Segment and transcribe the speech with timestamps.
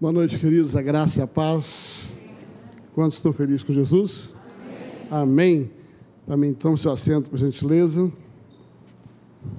[0.00, 0.74] Boa noite, queridos.
[0.74, 2.08] A graça e a paz.
[2.94, 4.32] Quantos estão felizes com Jesus?
[5.10, 5.34] Amém.
[5.36, 5.70] Amém.
[6.26, 8.10] Também tome seu assento, por gentileza.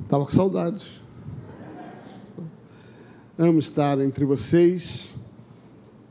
[0.02, 1.00] Estava com saudade.
[3.38, 5.16] Amo estar entre vocês.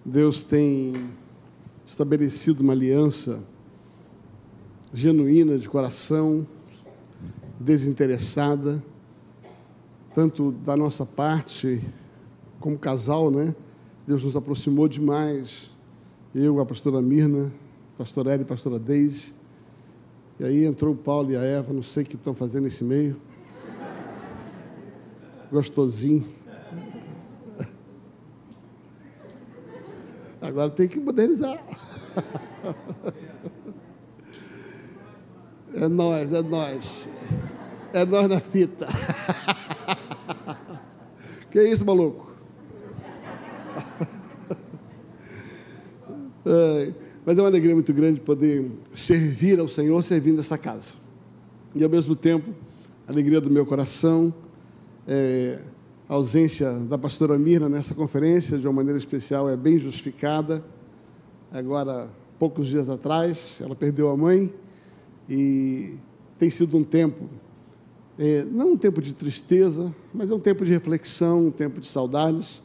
[0.05, 1.11] Deus tem
[1.85, 3.43] estabelecido uma aliança
[4.95, 6.47] genuína de coração,
[7.59, 8.81] desinteressada,
[10.15, 11.83] tanto da nossa parte
[12.61, 13.57] como casal, né?
[14.11, 15.71] Deus nos aproximou demais.
[16.35, 17.53] Eu, a pastora Mirna,
[17.97, 19.33] pastor Eli, pastora Deise.
[20.41, 22.83] E aí entrou o Paulo e a Eva, não sei o que estão fazendo nesse
[22.83, 23.21] meio.
[25.53, 26.27] Gostosinho.
[30.43, 31.65] Agora tem que modernizar.
[35.73, 37.09] É nós, é nós.
[37.93, 38.89] É nós na fita.
[41.49, 42.30] Que isso, maluco?
[47.25, 50.95] Mas é uma alegria muito grande poder servir ao Senhor servindo essa casa.
[51.75, 52.51] E ao mesmo tempo,
[53.07, 54.35] a alegria do meu coração,
[55.07, 55.61] é,
[56.09, 60.65] a ausência da pastora Mirna nessa conferência, de uma maneira especial, é bem justificada.
[61.53, 62.09] Agora,
[62.39, 64.53] poucos dias atrás, ela perdeu a mãe
[65.29, 65.95] e
[66.39, 67.29] tem sido um tempo,
[68.19, 71.87] é, não um tempo de tristeza, mas é um tempo de reflexão, um tempo de
[71.87, 72.63] saudades,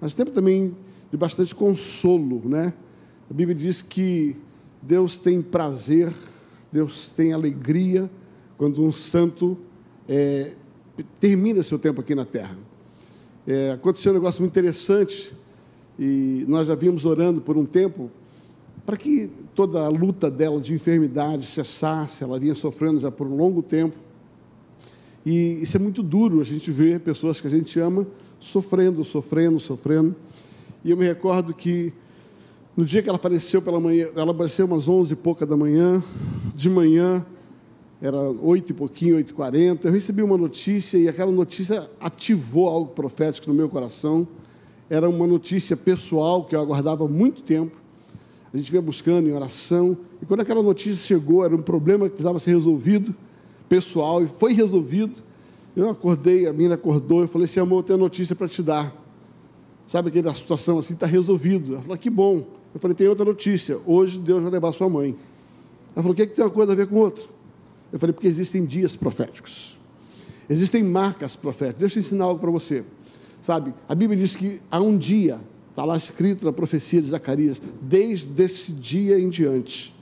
[0.00, 0.74] mas um tempo também
[1.10, 2.72] de bastante consolo, né?
[3.30, 4.38] A Bíblia diz que
[4.80, 6.10] Deus tem prazer,
[6.72, 8.10] Deus tem alegria
[8.56, 9.58] quando um santo
[10.08, 10.54] é,
[11.20, 12.56] termina seu tempo aqui na terra.
[13.46, 15.30] É, aconteceu um negócio muito interessante
[15.98, 18.10] e nós já vimos orando por um tempo
[18.86, 22.24] para que toda a luta dela de enfermidade cessasse.
[22.24, 23.98] Ela vinha sofrendo já por um longo tempo.
[25.26, 28.06] E isso é muito duro a gente ver pessoas que a gente ama
[28.40, 30.16] sofrendo, sofrendo, sofrendo.
[30.82, 31.92] E eu me recordo que
[32.78, 36.00] no dia que ela faleceu pela manhã, ela apareceu umas onze e pouca da manhã,
[36.54, 37.26] de manhã,
[38.00, 42.68] era oito e pouquinho, oito e quarenta, eu recebi uma notícia e aquela notícia ativou
[42.68, 44.28] algo profético no meu coração.
[44.88, 47.76] Era uma notícia pessoal que eu aguardava muito tempo.
[48.54, 49.98] A gente vinha buscando em oração.
[50.22, 53.12] E quando aquela notícia chegou, era um problema que precisava ser resolvido,
[53.68, 55.20] pessoal, e foi resolvido.
[55.74, 58.94] Eu acordei, a menina acordou, eu falei assim, amor, eu tenho notícia para te dar.
[59.84, 61.72] Sabe aquela situação assim, está resolvido.
[61.72, 62.56] Ela falou, que bom.
[62.74, 63.78] Eu falei, tem outra notícia.
[63.86, 65.16] Hoje Deus vai levar sua mãe.
[65.94, 67.24] Ela falou, o que, é que tem uma coisa a ver com outra?
[67.92, 69.76] Eu falei, porque existem dias proféticos.
[70.48, 71.80] Existem marcas proféticas.
[71.80, 72.84] Deixa eu ensinar algo para você.
[73.40, 75.40] Sabe, a Bíblia diz que há um dia,
[75.70, 79.94] está lá escrito na profecia de Zacarias, desde esse dia em diante.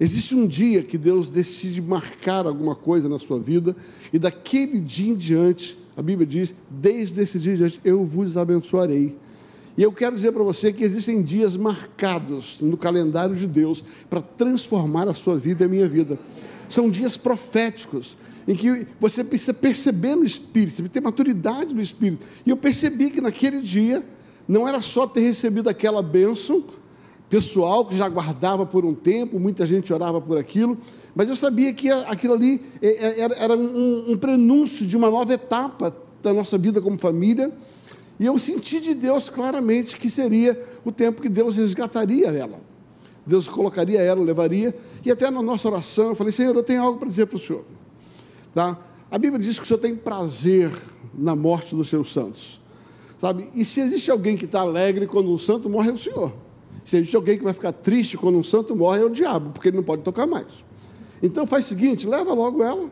[0.00, 3.74] Existe um dia que Deus decide marcar alguma coisa na sua vida,
[4.12, 8.36] e daquele dia em diante, a Bíblia diz: desde esse dia em diante, eu vos
[8.36, 9.16] abençoarei.
[9.78, 14.20] E eu quero dizer para você que existem dias marcados no calendário de Deus para
[14.20, 16.18] transformar a sua vida e a minha vida.
[16.68, 18.16] São dias proféticos,
[18.48, 22.26] em que você precisa perceber no Espírito, você ter maturidade no Espírito.
[22.44, 24.04] E eu percebi que naquele dia,
[24.48, 26.64] não era só ter recebido aquela bênção
[27.30, 30.76] pessoal que já guardava por um tempo, muita gente orava por aquilo,
[31.14, 35.94] mas eu sabia que aquilo ali é, é, era um prenúncio de uma nova etapa
[36.20, 37.52] da nossa vida como família
[38.18, 42.60] e eu senti de Deus claramente que seria o tempo que Deus resgataria ela.
[43.24, 44.74] Deus colocaria ela, levaria.
[45.04, 47.40] E até na nossa oração eu falei: Senhor, eu tenho algo para dizer para o
[47.40, 47.64] Senhor.
[48.54, 48.78] Tá?
[49.10, 50.72] A Bíblia diz que o Senhor tem prazer
[51.14, 52.60] na morte dos seus santos.
[53.20, 53.48] Sabe?
[53.54, 56.32] E se existe alguém que está alegre quando um santo morre, é o Senhor.
[56.84, 59.68] Se existe alguém que vai ficar triste quando um santo morre, é o diabo, porque
[59.68, 60.46] ele não pode tocar mais.
[61.22, 62.90] Então faz o seguinte: leva logo ela.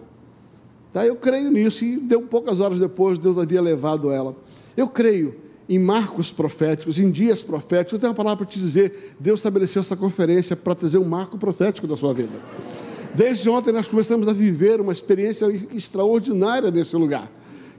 [0.93, 1.07] Tá?
[1.07, 1.85] Eu creio nisso.
[1.85, 4.37] E deu poucas horas depois, Deus havia levado ela.
[4.77, 5.35] Eu creio
[5.69, 7.95] em marcos proféticos, em dias proféticos.
[7.95, 11.39] Eu tenho uma palavra para te dizer: Deus estabeleceu essa conferência para trazer um marco
[11.39, 12.41] profético da sua vida.
[13.15, 17.31] Desde ontem nós começamos a viver uma experiência extraordinária nesse lugar,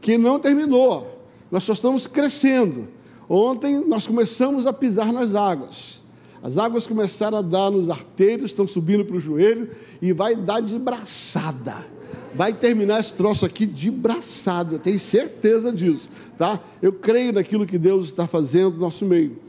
[0.02, 1.22] que não terminou.
[1.52, 2.88] Nós só estamos crescendo.
[3.30, 6.02] Ontem nós começamos a pisar nas águas.
[6.42, 9.70] As águas começaram a dar nos arteiros, estão subindo para o joelho
[10.02, 11.97] e vai dar de braçada
[12.38, 16.08] vai terminar esse troço aqui de braçada, eu tenho certeza disso,
[16.38, 16.60] tá?
[16.84, 19.40] Eu creio naquilo que Deus está fazendo no nosso meio.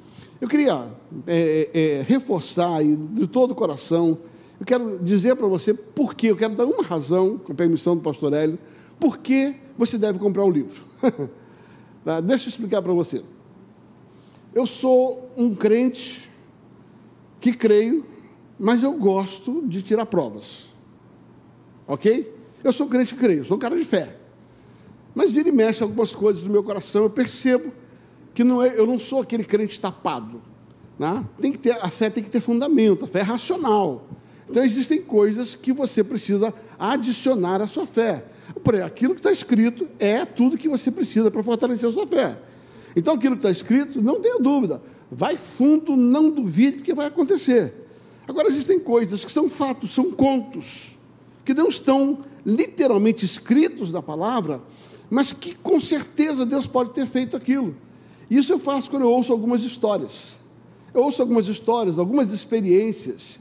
[0.41, 0.91] Eu queria
[1.27, 4.17] é, é, é reforçar aí, de todo o coração,
[4.59, 8.01] eu quero dizer para você por que, eu quero dar uma razão, com permissão do
[8.01, 8.59] pastor Hélio,
[8.99, 10.83] por que você deve comprar o livro.
[12.03, 12.23] tá?
[12.23, 13.23] Deixa eu explicar para você.
[14.55, 16.27] Eu sou um crente
[17.39, 18.07] que creio,
[18.59, 20.69] mas eu gosto de tirar provas.
[21.87, 22.38] Ok?
[22.63, 24.17] Eu sou crente que creio, sou um cara de fé.
[25.15, 27.73] Mas vira e mexe algumas coisas no meu coração, eu percebo
[28.35, 30.41] que não é, eu não sou aquele crente tapado.
[30.99, 31.25] Né?
[31.41, 34.07] Tem que ter, a fé tem que ter fundamento, a fé é racional.
[34.49, 38.25] Então existem coisas que você precisa adicionar à sua fé.
[38.65, 42.39] Por aquilo que está escrito é tudo que você precisa para fortalecer a sua fé.
[42.97, 44.83] Então aquilo que está escrito, não tenha dúvida.
[45.11, 47.87] Vai fundo, não duvide que vai acontecer.
[48.27, 50.97] Agora existem coisas que são fatos, são contos,
[51.45, 54.61] que não estão literalmente escritos na palavra,
[55.11, 57.75] mas que com certeza Deus pode ter feito aquilo.
[58.31, 60.37] Isso eu faço quando eu ouço algumas histórias.
[60.93, 63.39] Eu ouço algumas histórias, algumas experiências,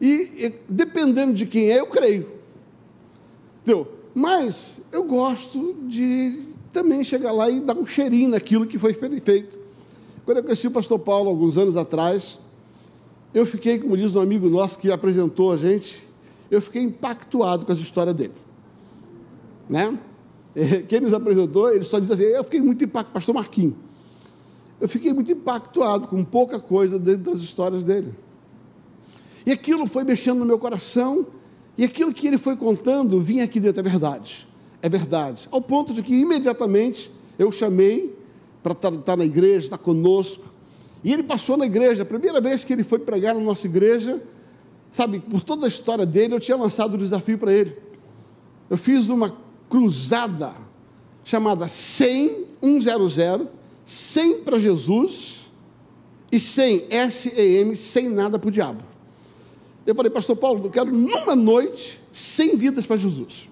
[0.00, 2.28] e, e dependendo de quem é, eu creio.
[3.62, 3.86] Entendeu?
[4.14, 9.58] Mas eu gosto de também chegar lá e dar um cheirinho naquilo que foi feito.
[10.24, 12.38] Quando eu conheci o pastor Paulo, alguns anos atrás,
[13.32, 16.02] eu fiquei, como diz um amigo nosso que apresentou a gente,
[16.50, 18.34] eu fiquei impactuado com as histórias dele.
[19.68, 19.98] Né?
[20.88, 23.74] Quem nos apresentou, ele só diz assim, eu fiquei muito impactado, pastor Marquinhos.
[24.80, 28.12] Eu fiquei muito impactuado com pouca coisa dentro das histórias dele.
[29.44, 31.26] E aquilo foi mexendo no meu coração,
[31.78, 34.46] e aquilo que ele foi contando vinha aqui dentro, é verdade.
[34.82, 35.48] É verdade.
[35.50, 38.14] Ao ponto de que imediatamente eu chamei
[38.62, 40.44] para estar tá, tá na igreja, estar tá conosco.
[41.04, 44.22] E ele passou na igreja, a primeira vez que ele foi pregar na nossa igreja,
[44.96, 47.76] sabe, por toda a história dele, eu tinha lançado o desafio para ele.
[48.70, 49.36] Eu fiz uma
[49.68, 50.54] cruzada
[51.22, 53.48] chamada 100, 100,
[53.84, 55.42] 100 para Jesus
[56.32, 58.82] e 100 S-E-M, sem nada para o diabo.
[59.86, 63.50] Eu falei, pastor Paulo, eu quero numa noite 100 vidas para Jesus.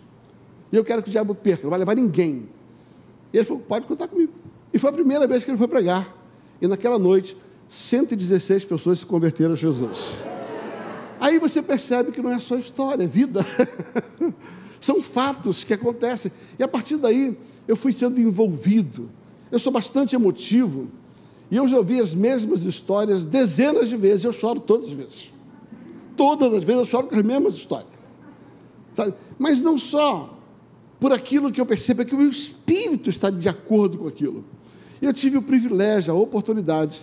[0.73, 2.49] E eu quero que o diabo perca, não vai levar ninguém.
[3.35, 4.33] E ele falou, pode contar comigo.
[4.73, 6.11] E foi a primeira vez que ele foi pregar.
[6.59, 7.37] E naquela noite,
[7.69, 10.17] 116 pessoas se converteram a Jesus.
[11.25, 13.47] Aí você percebe que não é só história, é vida.
[14.79, 16.31] São fatos que acontecem.
[16.59, 17.35] E a partir daí,
[17.67, 19.09] eu fui sendo envolvido.
[19.51, 20.91] Eu sou bastante emotivo.
[21.51, 24.23] E eu já ouvi as mesmas histórias dezenas de vezes.
[24.23, 25.33] Eu choro todas as vezes.
[26.15, 27.89] Todas as vezes eu choro com as mesmas histórias.
[28.95, 29.15] Sabe?
[29.39, 30.39] Mas não só
[31.01, 34.45] por aquilo que eu percebo, é que o meu espírito está de acordo com aquilo.
[35.01, 37.01] Eu tive o privilégio, a oportunidade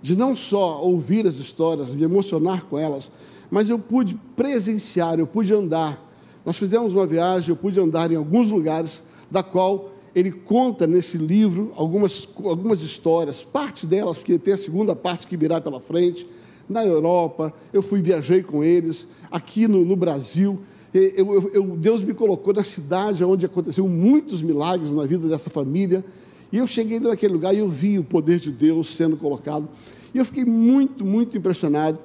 [0.00, 3.10] de não só ouvir as histórias, me emocionar com elas,
[3.50, 6.02] mas eu pude presenciar, eu pude andar.
[6.44, 11.18] Nós fizemos uma viagem, eu pude andar em alguns lugares, da qual ele conta nesse
[11.18, 16.26] livro algumas, algumas histórias, parte delas, porque tem a segunda parte que virá pela frente,
[16.68, 20.60] na Europa, eu fui, viajei com eles, aqui no, no Brasil,
[20.94, 26.04] eu, eu, Deus me colocou na cidade onde aconteceu muitos milagres na vida dessa família,
[26.52, 29.68] e eu cheguei naquele lugar e eu vi o poder de Deus sendo colocado,
[30.14, 31.98] e eu fiquei muito, muito impressionado,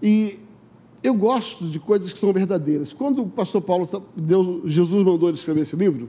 [0.00, 0.38] e
[1.06, 2.92] eu gosto de coisas que são verdadeiras.
[2.92, 6.08] Quando o pastor Paulo, Deus, Jesus mandou ele escrever esse livro,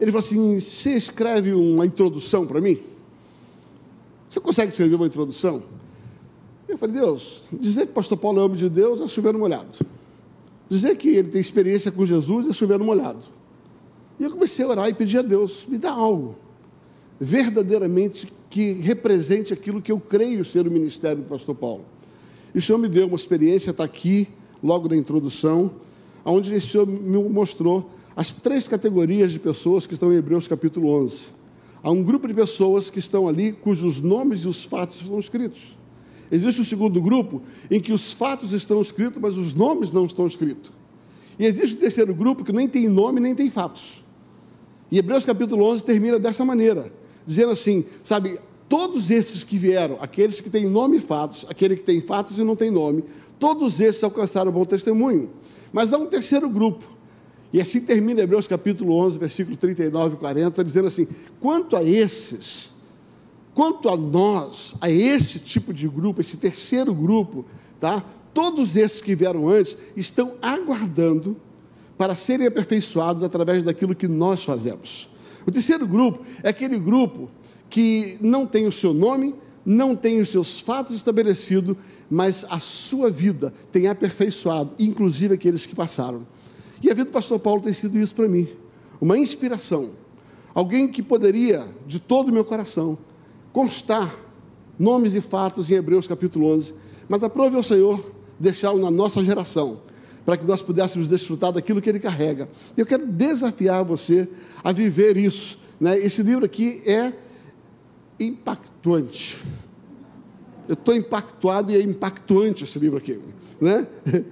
[0.00, 2.78] ele falou assim: Você escreve uma introdução para mim?
[4.28, 5.62] Você consegue escrever uma introdução?
[6.68, 9.40] Eu falei: Deus, dizer que o pastor Paulo é homem de Deus é chover no
[9.40, 9.84] molhado.
[10.68, 13.26] Dizer que ele tem experiência com Jesus é chover no molhado.
[14.20, 16.36] E eu comecei a orar e pedir a Deus: me dá algo
[17.18, 21.84] verdadeiramente que represente aquilo que eu creio ser o ministério do pastor Paulo.
[22.54, 24.28] E o Senhor me deu uma experiência, está aqui,
[24.62, 25.72] logo na introdução,
[26.24, 30.88] onde o Senhor me mostrou as três categorias de pessoas que estão em Hebreus capítulo
[30.88, 31.22] 11.
[31.82, 35.76] Há um grupo de pessoas que estão ali cujos nomes e os fatos estão escritos.
[36.30, 40.26] Existe um segundo grupo em que os fatos estão escritos, mas os nomes não estão
[40.26, 40.72] escritos.
[41.38, 44.04] E existe o terceiro grupo que nem tem nome nem tem fatos.
[44.90, 46.92] E Hebreus capítulo 11 termina dessa maneira,
[47.26, 48.38] dizendo assim: sabe,
[48.74, 52.42] todos esses que vieram, aqueles que têm nome e fatos, aquele que tem fatos e
[52.42, 53.04] não tem nome,
[53.38, 55.30] todos esses alcançaram bom testemunho.
[55.72, 56.84] Mas há um terceiro grupo,
[57.52, 61.06] e assim termina Hebreus capítulo 11, versículos 39 e 40, dizendo assim:
[61.38, 62.72] quanto a esses,
[63.54, 67.44] quanto a nós, a esse tipo de grupo, esse terceiro grupo,
[67.78, 68.04] tá?
[68.34, 71.36] Todos esses que vieram antes estão aguardando
[71.96, 75.08] para serem aperfeiçoados através daquilo que nós fazemos.
[75.46, 77.30] O terceiro grupo é aquele grupo
[77.74, 79.34] que não tem o seu nome,
[79.66, 81.76] não tem os seus fatos estabelecidos,
[82.08, 86.24] mas a sua vida tem aperfeiçoado, inclusive aqueles que passaram.
[86.80, 88.46] E a vida do pastor Paulo tem sido isso para mim.
[89.00, 89.90] Uma inspiração.
[90.54, 92.96] Alguém que poderia, de todo o meu coração,
[93.52, 94.14] constar
[94.78, 96.74] nomes e fatos em Hebreus capítulo 11,
[97.08, 99.80] mas aprove ao Senhor deixá-lo na nossa geração,
[100.24, 102.48] para que nós pudéssemos desfrutar daquilo que ele carrega.
[102.76, 104.28] Eu quero desafiar você
[104.62, 105.58] a viver isso.
[105.80, 105.98] Né?
[105.98, 107.23] Esse livro aqui é
[108.18, 109.42] impactante.
[110.68, 113.18] Eu estou impactuado e é impactuante esse livro aqui.
[113.60, 113.86] Né?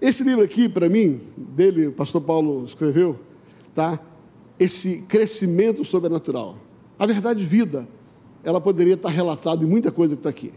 [0.00, 3.18] Esse livro aqui, para mim, dele, o pastor Paulo escreveu,
[3.74, 3.98] tá?
[4.58, 6.58] Esse crescimento sobrenatural.
[6.98, 7.88] A verdade vida
[8.46, 10.52] ela poderia estar relatada em muita coisa que está aqui.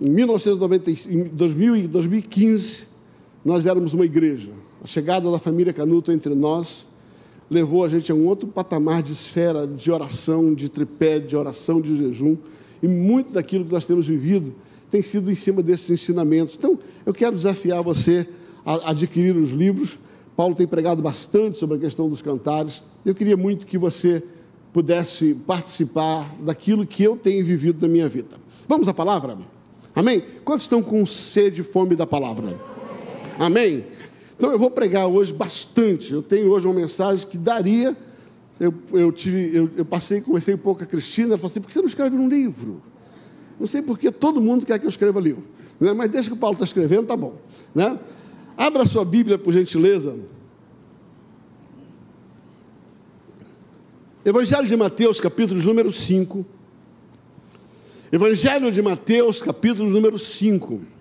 [0.00, 2.86] Em, 1990, em 2000, 2015,
[3.44, 4.52] nós éramos uma igreja.
[4.82, 6.87] A chegada da família Canuto entre nós
[7.50, 11.80] levou a gente a um outro patamar de esfera de oração, de tripé, de oração,
[11.80, 12.36] de jejum.
[12.82, 14.54] E muito daquilo que nós temos vivido
[14.90, 16.54] tem sido em cima desses ensinamentos.
[16.56, 18.26] Então, eu quero desafiar você
[18.64, 19.98] a adquirir os livros.
[20.36, 22.82] Paulo tem pregado bastante sobre a questão dos cantares.
[23.04, 24.22] Eu queria muito que você
[24.72, 28.36] pudesse participar daquilo que eu tenho vivido na minha vida.
[28.68, 29.36] Vamos à palavra?
[29.94, 30.22] Amém?
[30.44, 32.56] Quantos estão com sede e fome da palavra?
[33.38, 33.84] Amém?
[34.38, 36.12] Então eu vou pregar hoje bastante.
[36.12, 37.96] Eu tenho hoje uma mensagem que daria.
[38.60, 41.60] Eu, eu tive, eu, eu passei, conversei um pouco com a Cristina, ela falou assim:
[41.60, 42.80] por que você não escreve um livro?
[43.58, 45.42] Não sei porque todo mundo quer que eu escreva livro.
[45.80, 45.92] Né?
[45.92, 47.34] Mas deixa que o Paulo está escrevendo, tá bom.
[47.74, 47.98] Né?
[48.56, 50.16] Abra sua Bíblia, por gentileza.
[54.24, 56.46] Evangelho de Mateus, capítulo número 5.
[58.12, 60.97] Evangelho de Mateus, capítulo número 5.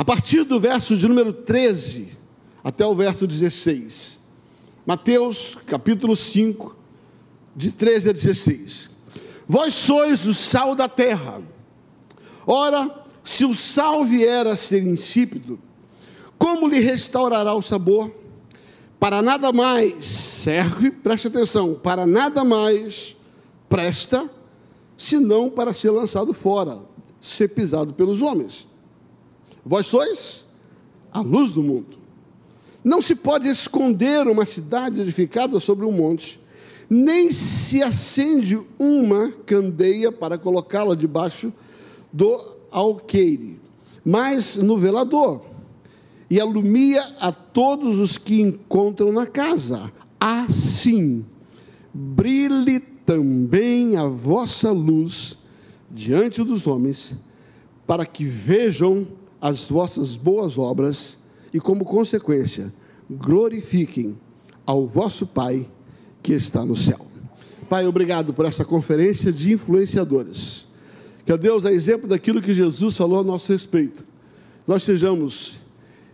[0.00, 2.16] A partir do verso de número 13
[2.64, 4.18] até o verso 16.
[4.86, 6.74] Mateus, capítulo 5,
[7.54, 8.88] de 13 a 16.
[9.46, 11.42] Vós sois o sal da terra.
[12.46, 15.60] Ora, se o sal vier a ser insípido,
[16.38, 18.10] como lhe restaurará o sabor?
[18.98, 23.14] Para nada mais serve, preste atenção, para nada mais
[23.68, 24.30] presta,
[24.96, 26.80] senão para ser lançado fora,
[27.20, 28.69] ser pisado pelos homens.
[29.64, 30.44] Vós sois
[31.12, 31.98] a luz do mundo.
[32.82, 36.40] Não se pode esconder uma cidade edificada sobre um monte,
[36.88, 41.52] nem se acende uma candeia para colocá-la debaixo
[42.12, 43.60] do alqueire,
[44.04, 45.44] mas no velador
[46.30, 49.92] e alumia a todos os que encontram na casa.
[50.18, 51.24] Assim,
[51.92, 55.36] brilhe também a vossa luz
[55.90, 57.16] diante dos homens,
[57.86, 59.06] para que vejam
[59.40, 61.18] as vossas boas obras
[61.52, 62.72] e, como consequência,
[63.08, 64.18] glorifiquem
[64.66, 65.66] ao vosso Pai
[66.22, 67.06] que está no céu.
[67.68, 70.66] Pai, obrigado por essa conferência de influenciadores.
[71.24, 74.04] Que a Deus, a exemplo daquilo que Jesus falou a nosso respeito,
[74.66, 75.54] nós sejamos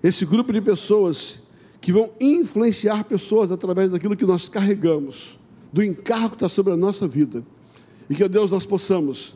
[0.02, 1.37] esse grupo de pessoas
[1.80, 5.38] que vão influenciar pessoas através daquilo que nós carregamos,
[5.73, 7.45] do encargo que está sobre a nossa vida.
[8.09, 9.35] E que, Deus, nós possamos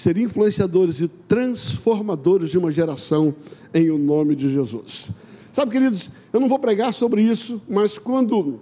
[0.00, 3.34] ser influenciadores e transformadores de uma geração
[3.74, 5.10] em o nome de Jesus.
[5.52, 8.60] Sabe, queridos, eu não vou pregar sobre isso, mas quando,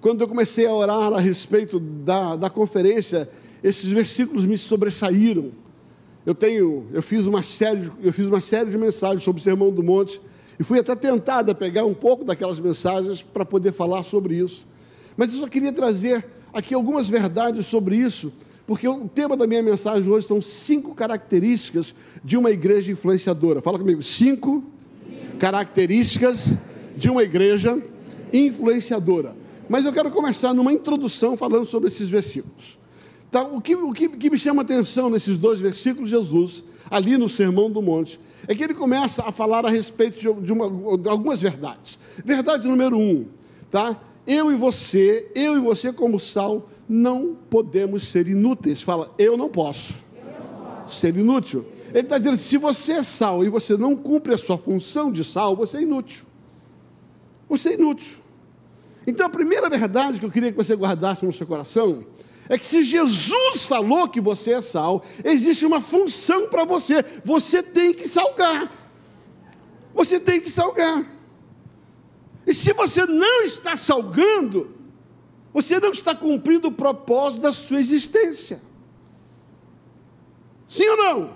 [0.00, 3.28] quando eu comecei a orar a respeito da, da conferência,
[3.64, 5.50] esses versículos me sobressaíram.
[6.24, 9.72] Eu tenho, eu fiz uma série, eu fiz uma série de mensagens sobre o Sermão
[9.72, 10.20] do Monte
[10.58, 14.64] e fui até tentado a pegar um pouco daquelas mensagens para poder falar sobre isso.
[15.16, 18.32] Mas eu só queria trazer aqui algumas verdades sobre isso,
[18.66, 21.94] porque o tema da minha mensagem hoje são cinco características
[22.24, 23.60] de uma igreja influenciadora.
[23.60, 24.64] Fala comigo, cinco
[25.38, 26.54] características
[26.96, 27.80] de uma igreja
[28.32, 29.36] influenciadora.
[29.68, 32.78] Mas eu quero começar numa introdução falando sobre esses versículos.
[33.28, 37.18] Então, o que, o que, que me chama a atenção nesses dois versículos, Jesus, ali
[37.18, 41.08] no Sermão do Monte, é que ele começa a falar a respeito de, uma, de
[41.08, 41.98] algumas verdades.
[42.24, 43.26] Verdade número um,
[43.70, 44.00] tá?
[44.26, 48.82] Eu e você, eu e você como sal, não podemos ser inúteis.
[48.82, 50.96] Fala, eu não posso, eu não posso.
[50.98, 51.64] ser inútil.
[51.88, 55.24] Ele está dizendo: se você é sal e você não cumpre a sua função de
[55.24, 56.24] sal, você é inútil.
[57.48, 58.18] Você é inútil.
[59.06, 62.04] Então a primeira verdade que eu queria que você guardasse no seu coração
[62.48, 67.04] é que se Jesus falou que você é sal, existe uma função para você.
[67.24, 68.70] Você tem que salgar.
[69.94, 71.06] Você tem que salgar.
[72.46, 74.73] E se você não está salgando,
[75.54, 78.60] você não está cumprindo o propósito da sua existência.
[80.68, 81.34] Sim ou não?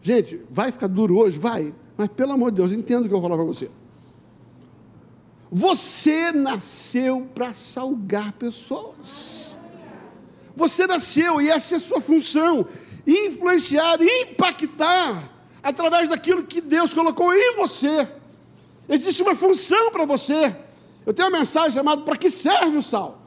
[0.00, 1.36] Gente, vai ficar duro hoje?
[1.36, 1.74] Vai.
[1.96, 3.68] Mas pelo amor de Deus, entenda o que eu vou falar para você.
[5.50, 9.56] Você nasceu para salgar pessoas.
[10.54, 12.64] Você nasceu e essa é a sua função:
[13.04, 15.28] influenciar, impactar
[15.62, 18.08] através daquilo que Deus colocou em você.
[18.88, 20.54] Existe uma função para você.
[21.06, 23.22] Eu tenho uma mensagem chamada Para que serve o sal?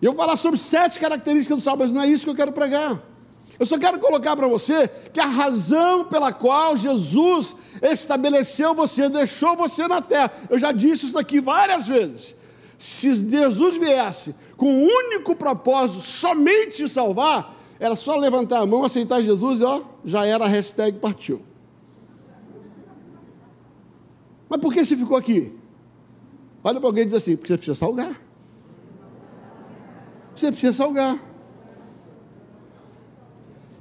[0.00, 2.36] E eu vou falar sobre sete características do sal, mas não é isso que eu
[2.36, 3.02] quero pregar.
[3.58, 9.56] Eu só quero colocar para você que a razão pela qual Jesus estabeleceu você, deixou
[9.56, 12.36] você na terra, eu já disse isso aqui várias vezes.
[12.78, 18.84] Se Jesus viesse com o único propósito somente de salvar, era só levantar a mão,
[18.84, 21.42] aceitar Jesus e ó, já era a hashtag partiu.
[24.48, 25.57] Mas por que você ficou aqui?
[26.68, 28.20] Olha para alguém e diz assim, porque você precisa salgar.
[30.36, 31.18] Você precisa salgar.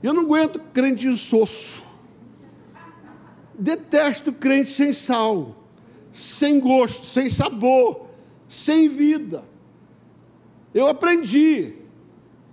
[0.02, 1.84] Eu não aguento crente insosso.
[3.60, 5.54] Detesto crente sem sal,
[6.14, 8.08] sem gosto, sem sabor,
[8.48, 9.44] sem vida.
[10.74, 11.74] Eu aprendi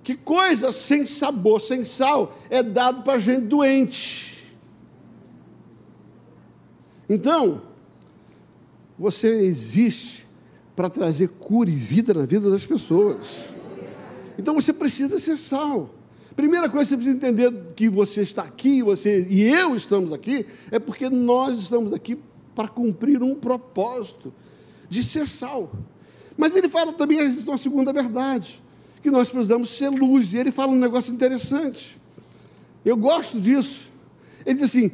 [0.03, 4.53] que coisa sem sabor, sem sal, é dado para gente doente.
[7.09, 7.63] Então,
[8.99, 10.24] você existe
[10.75, 13.45] para trazer cura e vida na vida das pessoas.
[14.39, 15.91] Então você precisa ser sal.
[16.35, 20.45] Primeira coisa que você precisa entender que você está aqui, você e eu estamos aqui,
[20.71, 22.19] é porque nós estamos aqui
[22.55, 24.33] para cumprir um propósito
[24.89, 25.71] de ser sal.
[26.37, 28.61] Mas ele fala também uma segunda verdade,
[29.03, 30.33] que nós precisamos ser luz.
[30.33, 32.01] E ele fala um negócio interessante.
[32.85, 33.89] Eu gosto disso.
[34.45, 34.91] Ele diz assim: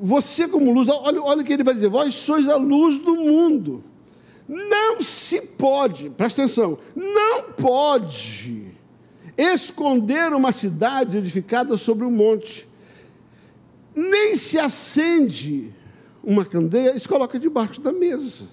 [0.00, 3.16] você como luz, olha, olha o que ele vai dizer, vós sois a luz do
[3.16, 3.82] mundo.
[4.48, 8.72] Não se pode, presta atenção, não pode
[9.36, 12.66] esconder uma cidade edificada sobre um monte.
[13.94, 15.72] Nem se acende
[16.24, 18.46] uma candeia e se coloca debaixo da mesa.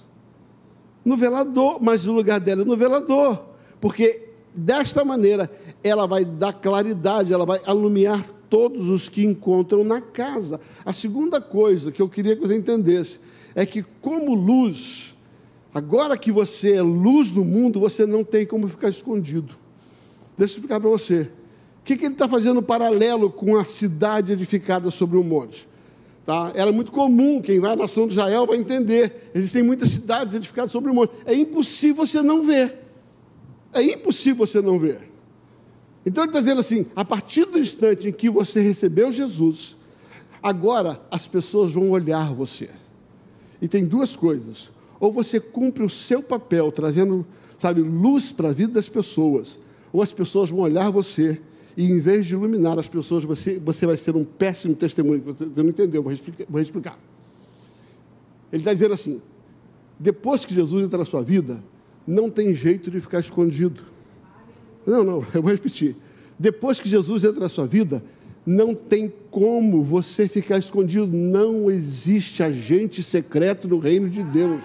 [1.04, 3.46] No velador, mas o lugar dela é no velador.
[3.80, 5.50] Porque desta maneira
[5.84, 10.60] ela vai dar claridade, ela vai alumiar todos os que encontram na casa.
[10.84, 13.20] A segunda coisa que eu queria que você entendesse
[13.54, 15.15] é que, como luz,
[15.76, 19.54] agora que você é luz do mundo, você não tem como ficar escondido.
[20.38, 21.30] Deixa eu explicar para você.
[21.82, 25.68] O que, que ele está fazendo paralelo com a cidade edificada sobre um monte?
[26.26, 26.54] Tá?
[26.56, 29.30] Era muito comum, quem vai à nação de Israel vai entender.
[29.36, 31.12] Existem muitas cidades edificadas sobre um monte.
[31.26, 32.82] É impossível você não ver.
[33.74, 35.12] É impossível você não ver.
[36.06, 39.76] Então ele está dizendo assim: a partir do instante em que você recebeu Jesus,
[40.42, 42.70] agora as pessoas vão olhar você.
[43.62, 44.70] E tem duas coisas.
[45.00, 47.26] Ou você cumpre o seu papel, trazendo,
[47.58, 49.58] sabe, luz para a vida das pessoas,
[49.92, 51.40] ou as pessoas vão olhar você
[51.78, 55.22] e em vez de iluminar as pessoas, você, você vai ser um péssimo testemunho.
[55.22, 56.46] Você não entendeu, vou explicar.
[56.50, 57.00] Vou explicar.
[58.52, 59.22] Ele está dizendo assim:
[60.00, 61.62] depois que Jesus entra na sua vida,
[62.08, 63.84] não tem jeito de ficar escondido.
[64.86, 65.96] Não, não, eu vou repetir.
[66.40, 68.02] Depois que Jesus entra na sua vida,
[68.46, 71.08] não tem como você ficar escondido.
[71.08, 74.62] Não existe agente secreto no reino de Deus.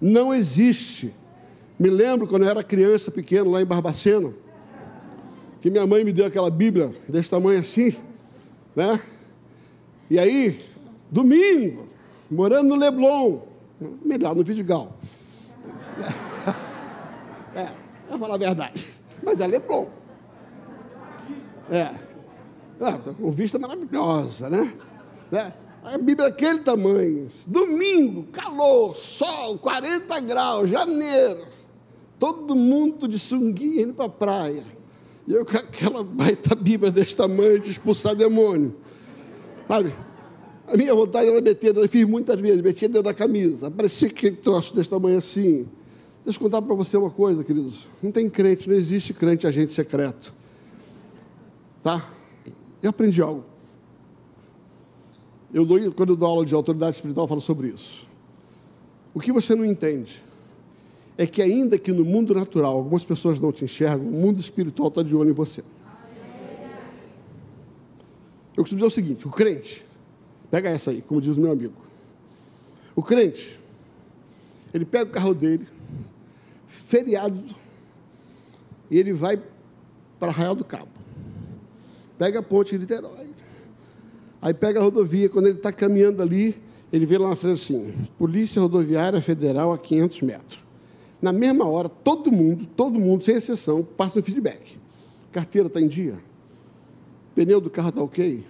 [0.00, 1.14] Não existe.
[1.78, 4.32] Me lembro quando eu era criança pequeno, lá em Barbacena,
[5.60, 7.94] que minha mãe me deu aquela Bíblia desse tamanho assim,
[8.74, 9.00] né?
[10.08, 10.64] E aí,
[11.10, 11.86] domingo,
[12.30, 13.40] morando no Leblon,
[14.04, 14.96] melhor, no Vidigal.
[17.54, 17.70] É,
[18.10, 18.86] vou falar a verdade.
[19.22, 19.86] Mas é Leblon.
[21.70, 21.90] É.
[22.80, 24.74] é com vista maravilhosa, né?
[25.30, 25.54] né?
[25.86, 27.30] A Bíblia é aquele tamanho.
[27.46, 31.46] Domingo, calor, sol, 40 graus, janeiro.
[32.18, 34.64] Todo mundo de sunguinha indo para a praia.
[35.28, 38.74] E eu com aquela baita Bíblia desse tamanho de expulsar demônio.
[39.68, 39.94] Sabe?
[40.66, 43.70] A minha vontade era meter, eu fiz muitas vezes, metia dentro da camisa.
[43.70, 45.68] Parecia que troço desse tamanho assim.
[46.24, 47.86] Deixa eu contar para você uma coisa, queridos.
[48.02, 50.34] Não tem crente, não existe crente agente secreto.
[51.80, 52.10] Tá?
[52.82, 53.55] Eu aprendi algo.
[55.56, 58.06] Eu dou, quando eu dou aula de autoridade espiritual, eu falo sobre isso.
[59.14, 60.22] O que você não entende
[61.16, 64.88] é que, ainda que no mundo natural algumas pessoas não te enxergam, o mundo espiritual
[64.88, 65.64] está de olho em você.
[68.54, 69.82] Eu costumo dizer o seguinte: o crente,
[70.50, 71.80] pega essa aí, como diz o meu amigo.
[72.94, 73.58] O crente,
[74.74, 75.66] ele pega o carro dele,
[76.68, 77.42] feriado,
[78.90, 79.42] e ele vai
[80.20, 80.90] para Arraial do Cabo.
[82.18, 83.25] Pega a ponte de Niterói.
[84.40, 86.54] Aí pega a rodovia, quando ele está caminhando ali,
[86.92, 90.60] ele vê lá na frente assim, Polícia Rodoviária Federal a 500 metros.
[91.20, 94.78] Na mesma hora, todo mundo, todo mundo, sem exceção, passa um feedback.
[95.32, 96.18] Carteira está em dia?
[97.34, 98.44] Pneu do carro está ok?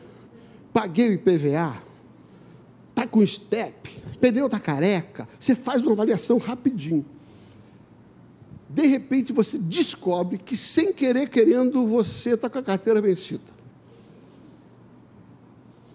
[0.72, 1.82] Paguei o IPVA?
[2.90, 3.90] Está com step?
[4.20, 5.28] Pneu está careca?
[5.38, 7.04] Você faz uma avaliação rapidinho.
[8.68, 13.55] De repente você descobre que, sem querer, querendo, você está com a carteira vencida.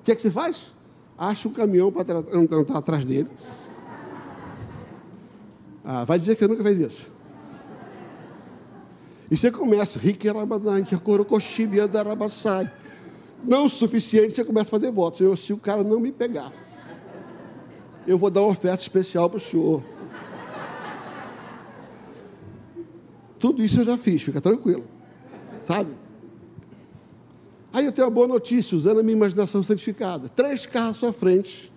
[0.01, 0.73] O que é que você faz?
[1.17, 3.29] Acha um caminhão para andar atrás dele
[5.83, 7.11] ah, vai dizer que você nunca fez isso.
[9.29, 9.99] E você começa,
[13.43, 15.39] não o suficiente, você começa a fazer votos.
[15.39, 16.51] Se o cara não me pegar,
[18.05, 19.83] eu vou dar uma oferta especial para o senhor.
[23.39, 24.83] Tudo isso eu já fiz, fica tranquilo.
[25.63, 25.91] Sabe?
[27.73, 30.27] Aí eu tenho uma boa notícia, usando a minha imaginação santificada.
[30.29, 31.71] Três carros à sua frente.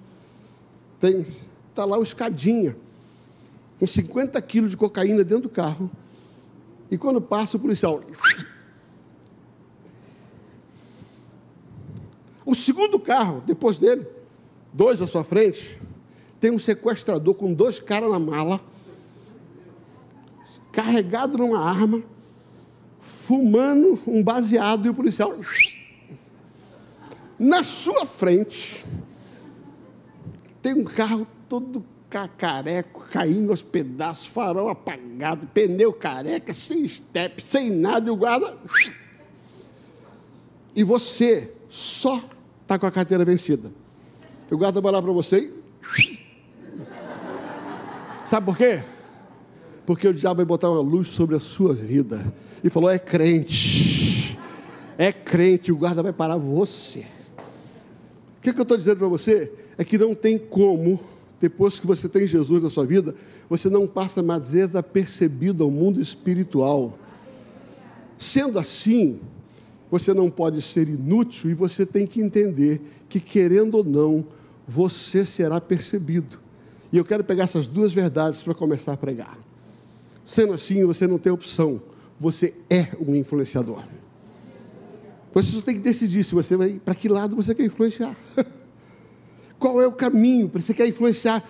[1.71, 2.77] Está lá o escadinha
[3.79, 5.91] com 50 quilos de cocaína dentro do carro
[6.91, 8.03] E quando passa o policial.
[12.47, 14.07] O segundo carro, depois dele,
[14.73, 15.81] dois à sua frente,
[16.41, 18.61] tem um sequestrador com dois caras na mala,
[20.71, 22.03] carregado numa arma,
[23.01, 25.35] fumando um baseado e o policial.
[27.39, 28.85] Na sua frente,
[30.63, 37.71] tem um carro todo cacareco, caindo aos pedaços, farol apagado, pneu careca, sem step, sem
[37.71, 38.57] nada, e o guarda.
[40.77, 42.23] E você só
[42.63, 43.71] está com a carteira vencida.
[44.51, 45.39] O guarda vai lá para você
[45.99, 46.25] e.
[48.27, 48.83] Sabe por quê?
[49.85, 52.33] Porque o diabo vai botar uma luz sobre a sua vida.
[52.63, 54.39] E falou: é crente.
[54.97, 57.05] É crente, o guarda vai parar você.
[58.45, 59.51] Que, que eu estou dizendo para você?
[59.79, 61.01] É que não tem como
[61.41, 63.15] depois que você tem Jesus na sua vida,
[63.49, 66.99] você não passa mais desapercebido ao mundo espiritual.
[68.19, 69.19] Sendo assim,
[69.91, 74.27] você não pode ser inútil e você tem que entender que, querendo ou não,
[74.69, 76.39] você será percebido.
[76.93, 79.39] E eu quero pegar essas duas verdades para começar a pregar.
[80.23, 81.81] Sendo assim, você não tem opção,
[82.21, 83.83] você é um influenciador.
[85.35, 88.17] Você só tem que decidir se você vai para que lado você quer influenciar.
[89.59, 90.49] Qual é o caminho?
[90.55, 91.45] Você quer influenciar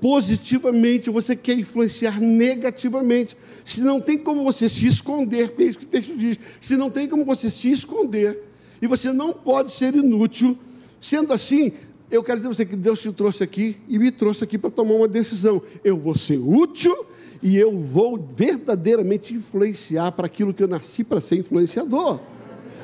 [0.00, 3.36] positivamente ou você quer influenciar negativamente?
[3.64, 6.90] Se não tem como você se esconder, é isso que o texto diz, se não
[6.90, 8.42] tem como você se esconder,
[8.82, 10.58] e você não pode ser inútil,
[11.00, 11.72] sendo assim,
[12.10, 14.70] eu quero dizer para você que Deus te trouxe aqui e me trouxe aqui para
[14.70, 15.62] tomar uma decisão.
[15.82, 17.06] Eu vou ser útil
[17.42, 22.20] e eu vou verdadeiramente influenciar para aquilo que eu nasci para ser influenciador.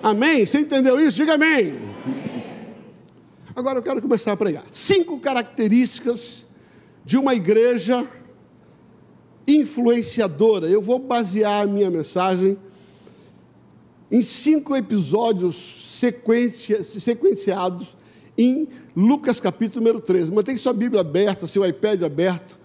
[0.03, 0.47] Amém?
[0.47, 1.17] Você entendeu isso?
[1.17, 1.75] Diga amém.
[3.55, 4.65] Agora eu quero começar a pregar.
[4.73, 6.47] Cinco características
[7.05, 8.07] de uma igreja
[9.47, 10.67] influenciadora.
[10.67, 12.57] Eu vou basear a minha mensagem
[14.11, 16.01] em cinco episódios
[16.99, 17.89] sequenciados
[18.37, 20.33] em Lucas capítulo número 13.
[20.33, 22.59] Mantenha sua Bíblia aberta, seu iPad aberto,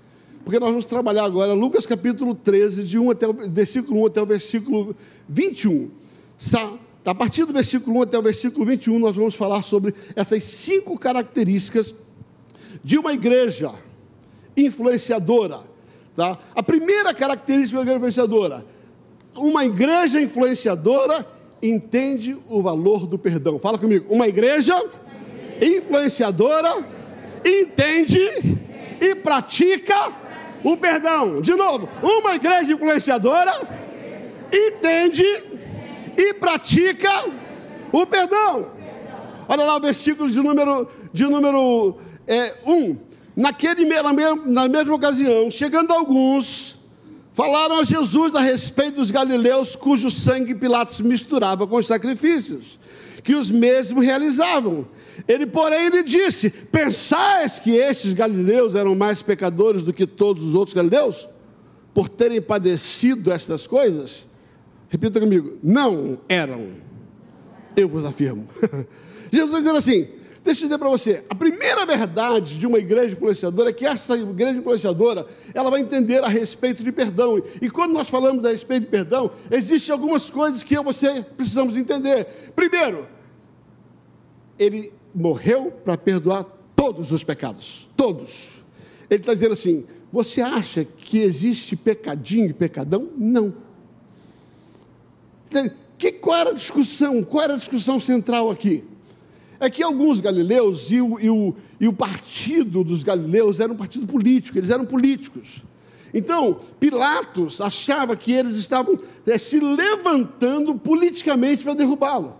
[0.43, 4.21] porque nós vamos trabalhar agora Lucas capítulo 13, de 1 até o versículo 1 até
[4.21, 4.95] o versículo
[5.27, 5.91] 21.
[7.05, 10.97] A partir do versículo 1 até o versículo 21, nós vamos falar sobre essas cinco
[10.97, 11.93] características
[12.83, 13.71] de uma igreja
[14.57, 15.59] influenciadora.
[16.15, 16.39] Tá?
[16.55, 18.65] A primeira característica da igreja influenciadora:
[19.35, 21.27] uma igreja influenciadora
[21.61, 23.59] entende o valor do perdão.
[23.59, 24.07] Fala comigo.
[24.09, 24.73] Uma igreja
[25.61, 26.83] influenciadora
[27.45, 28.19] entende
[28.99, 30.11] e pratica
[30.63, 31.39] o perdão.
[31.39, 33.51] De novo, uma igreja influenciadora
[34.51, 35.23] entende
[36.17, 37.25] e pratica
[37.91, 38.71] o perdão.
[39.47, 41.97] Olha lá o versículo de número, de número
[42.27, 42.97] é, 1.
[43.35, 46.77] Naquele, na, mesma, na mesma ocasião, chegando alguns,
[47.33, 52.79] falaram a Jesus a respeito dos galileus cujo sangue Pilatos misturava com os sacrifícios,
[53.23, 54.87] que os mesmos realizavam.
[55.27, 60.55] Ele, porém, lhe disse: Pensais que estes galileus eram mais pecadores do que todos os
[60.55, 61.27] outros galileus,
[61.93, 64.25] por terem padecido estas coisas?
[64.95, 66.69] Repita comigo: não eram.
[67.75, 68.47] Eu vos afirmo.
[69.29, 70.07] Jesus está dizendo assim:
[70.41, 74.15] deixa eu dizer para você, a primeira verdade de uma igreja influenciadora é que essa
[74.15, 77.43] igreja influenciadora, ela vai entender a respeito de perdão.
[77.61, 81.21] E quando nós falamos a respeito de perdão, existem algumas coisas que eu e você
[81.35, 82.25] precisamos entender.
[82.55, 83.05] Primeiro,
[84.57, 88.47] ele morreu para perdoar todos os pecados, todos.
[89.09, 93.09] Ele está dizendo assim: você acha que existe pecadinho e pecadão?
[93.17, 93.64] Não.
[95.97, 97.23] Que, qual era a discussão?
[97.23, 98.83] Qual era a discussão central aqui?
[99.59, 103.77] É que alguns galileus e o, e o, e o partido dos galileus era um
[103.77, 105.63] partido político, eles eram políticos.
[106.13, 112.37] Então, Pilatos achava que eles estavam é, se levantando politicamente para derrubá-lo.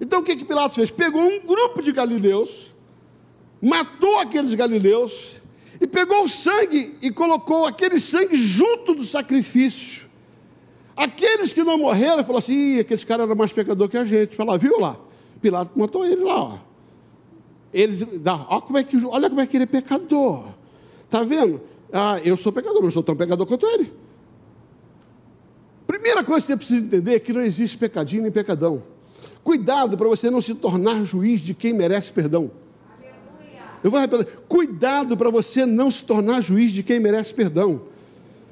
[0.00, 0.90] Então, o que, que Pilatos fez?
[0.90, 2.72] Pegou um grupo de galileus,
[3.60, 5.36] matou aqueles galileus,
[5.80, 9.95] e pegou o sangue e colocou aquele sangue junto do sacrifício.
[10.96, 14.34] Aqueles que não morreram, falou assim: aqueles caras eram mais pecador que a gente.
[14.34, 14.96] Fala, viu lá?
[15.42, 16.58] Pilato matou eles lá, ó.
[17.72, 18.06] Eles,
[18.48, 20.44] ó, como é que, olha como é que ele é pecador.
[21.04, 21.60] Está vendo?
[21.92, 23.92] Ah, eu sou pecador, mas não sou tão pecador quanto ele.
[25.86, 28.82] Primeira coisa que você precisa entender é que não existe pecadinho nem pecadão.
[29.44, 32.50] Cuidado para você não se tornar juiz de quem merece perdão.
[33.84, 34.26] Eu vou repetir.
[34.48, 37.82] Cuidado para você não se tornar juiz de quem merece perdão.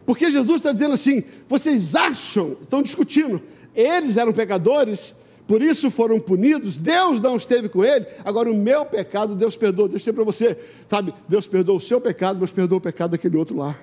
[0.06, 3.42] Porque Jesus está dizendo assim: vocês acham, estão discutindo,
[3.74, 5.14] eles eram pecadores,
[5.46, 9.88] por isso foram punidos, Deus não esteve com ele, agora o meu pecado Deus perdoou.
[9.88, 13.12] Deixa eu dizer para você, sabe, Deus perdoou o seu pecado, mas perdoou o pecado
[13.12, 13.78] daquele outro lá.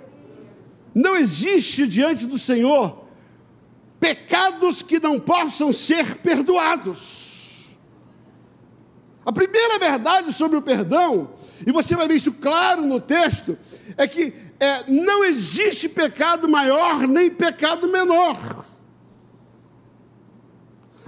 [0.93, 3.01] Não existe diante do Senhor
[3.99, 7.67] pecados que não possam ser perdoados.
[9.23, 11.29] A primeira verdade sobre o perdão,
[11.65, 13.55] e você vai ver isso claro no texto,
[13.95, 18.37] é que é, não existe pecado maior nem pecado menor.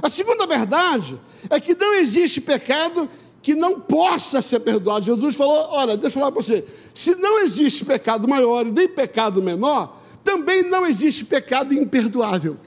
[0.01, 1.19] A segunda verdade
[1.51, 3.07] é que não existe pecado
[3.43, 5.05] que não possa ser perdoado.
[5.05, 9.39] Jesus falou: olha, deixa eu falar para você, se não existe pecado maior nem pecado
[9.39, 12.57] menor, também não existe pecado imperdoável.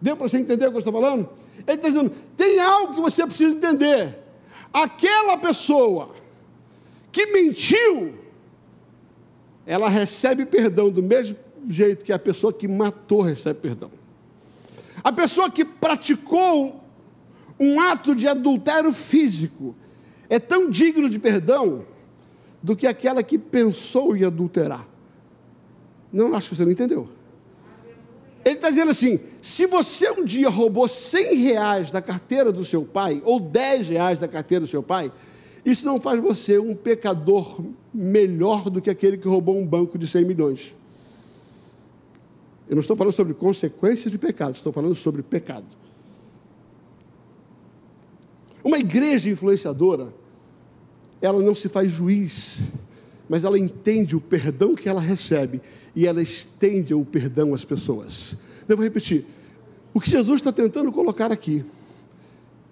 [0.00, 1.28] Deu para você entender o que eu estou falando?
[1.66, 4.16] Ele está dizendo: tem algo que você precisa entender.
[4.72, 6.14] Aquela pessoa
[7.12, 8.14] que mentiu,
[9.68, 11.36] ela recebe perdão do mesmo
[11.68, 13.90] jeito que a pessoa que matou recebe perdão.
[15.04, 16.82] A pessoa que praticou
[17.60, 19.76] um ato de adultério físico
[20.26, 21.84] é tão digno de perdão
[22.62, 24.88] do que aquela que pensou em adulterar.
[26.10, 27.06] Não, acho que você não entendeu.
[28.46, 32.86] Ele está dizendo assim: se você um dia roubou 100 reais da carteira do seu
[32.86, 35.12] pai, ou 10 reais da carteira do seu pai,
[35.62, 37.60] isso não faz você um pecador
[37.98, 40.76] melhor do que aquele que roubou um banco de 100 milhões.
[42.68, 45.66] Eu não estou falando sobre consequências de pecado, estou falando sobre pecado.
[48.62, 50.14] Uma igreja influenciadora,
[51.20, 52.60] ela não se faz juiz,
[53.28, 55.60] mas ela entende o perdão que ela recebe
[55.96, 58.36] e ela estende o perdão às pessoas.
[58.68, 59.26] Devo repetir.
[59.92, 61.64] O que Jesus está tentando colocar aqui,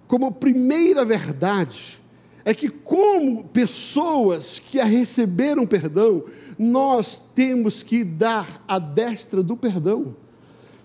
[0.07, 1.99] como primeira verdade,
[2.47, 6.23] é que, como pessoas que a receberam perdão,
[6.57, 10.15] nós temos que dar a destra do perdão.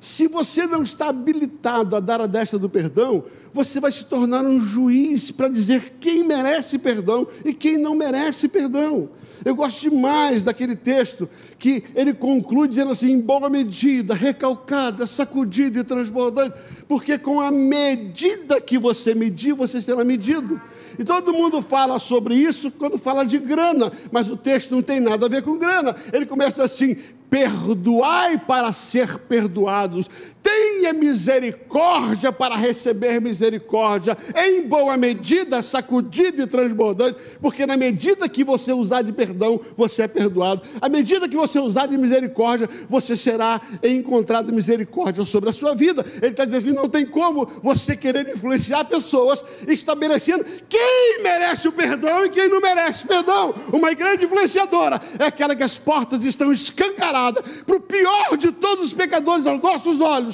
[0.01, 3.23] Se você não está habilitado a dar a destra do perdão,
[3.55, 8.49] você vai se tornar um juiz para dizer quem merece perdão e quem não merece
[8.49, 9.09] perdão.
[9.45, 11.29] Eu gosto demais daquele texto
[11.59, 17.51] que ele conclui dizendo assim: em boa medida, recalcada, sacudida e transbordante, porque com a
[17.51, 20.61] medida que você medir, você será medido.
[20.99, 25.01] E todo mundo fala sobre isso quando fala de grana, mas o texto não tem
[25.01, 25.97] nada a ver com grana.
[26.13, 26.97] Ele começa assim:
[27.33, 30.07] perdoai para ser perdoados,
[30.43, 38.45] tenha misericórdia para receber misericórdia, em boa medida, sacudida e transbordante, porque na medida que
[38.45, 43.17] você usar de perdão, você é perdoado, à medida que você usar de misericórdia, você
[43.17, 46.05] será encontrado misericórdia sobre a sua vida.
[46.21, 51.73] Ele está dizendo assim: não tem como você querer influenciar pessoas, estabelecendo quem merece o
[51.73, 53.55] perdão e quem não merece perdão.
[53.73, 58.85] Uma grande influenciadora é aquela que as portas estão escancaradas para o pior de todos
[58.85, 60.32] os pecadores aos nossos olhos,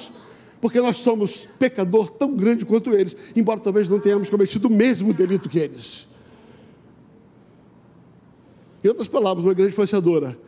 [0.61, 5.13] porque nós somos pecador tão grande quanto eles, embora talvez não tenhamos cometido o mesmo
[5.13, 6.09] delito que eles.
[8.83, 10.39] Em outras palavras, uma grande influenciadora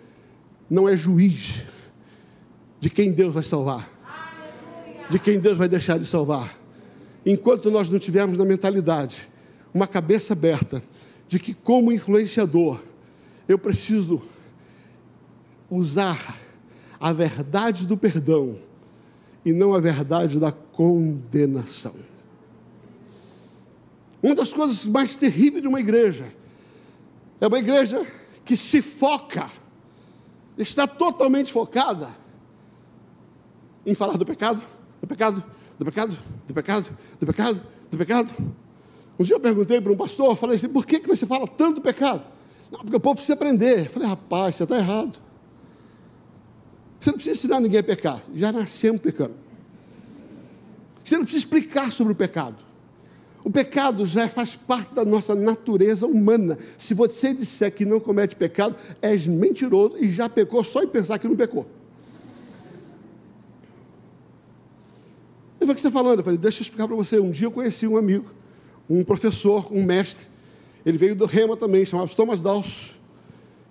[0.69, 1.65] não é juiz
[2.81, 3.91] de quem Deus vai salvar,
[5.11, 6.59] de quem Deus vai deixar de salvar.
[7.25, 9.29] Enquanto nós não tivermos na mentalidade
[9.75, 10.83] uma cabeça aberta
[11.29, 12.81] de que, como influenciador,
[13.47, 14.23] eu preciso
[15.69, 16.37] usar
[16.99, 18.59] a verdade do perdão
[19.45, 21.95] e não a verdade da condenação.
[24.23, 26.27] Uma das coisas mais terríveis de uma igreja
[27.41, 28.07] é uma igreja
[28.45, 29.51] que se foca,
[30.59, 32.15] está totalmente focada
[33.87, 34.63] em falar do pecado,
[35.01, 35.43] do pecado,
[35.79, 36.87] do pecado, do pecado,
[37.19, 38.35] do pecado, do pecado.
[39.19, 41.77] Um dia eu perguntei para um pastor, falei assim, por que, que você fala tanto
[41.77, 42.23] do pecado?
[42.71, 43.87] Não, porque o povo precisa aprender.
[43.87, 45.19] Eu falei, rapaz, você está errado.
[47.01, 49.35] Você não precisa ensinar ninguém a pecar, já nascemos pecando.
[51.03, 52.57] Você não precisa explicar sobre o pecado.
[53.43, 56.59] O pecado já faz parte da nossa natureza humana.
[56.77, 61.19] Se você disser que não comete pecado, és mentiroso e já pecou só em pensar
[61.19, 61.67] que não pecou.
[65.59, 66.19] Eu falei, o que você está falando?
[66.19, 67.19] Eu falei, deixa eu explicar para você.
[67.19, 68.27] Um dia eu conheci um amigo,
[68.89, 70.27] um professor, um mestre.
[70.85, 73.00] Ele veio do Rema também, chamava-se Thomas Dawson.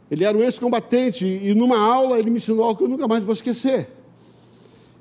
[0.10, 3.24] Ele era um ex-combatente e numa aula ele me ensinou algo que eu nunca mais
[3.24, 3.88] vou esquecer.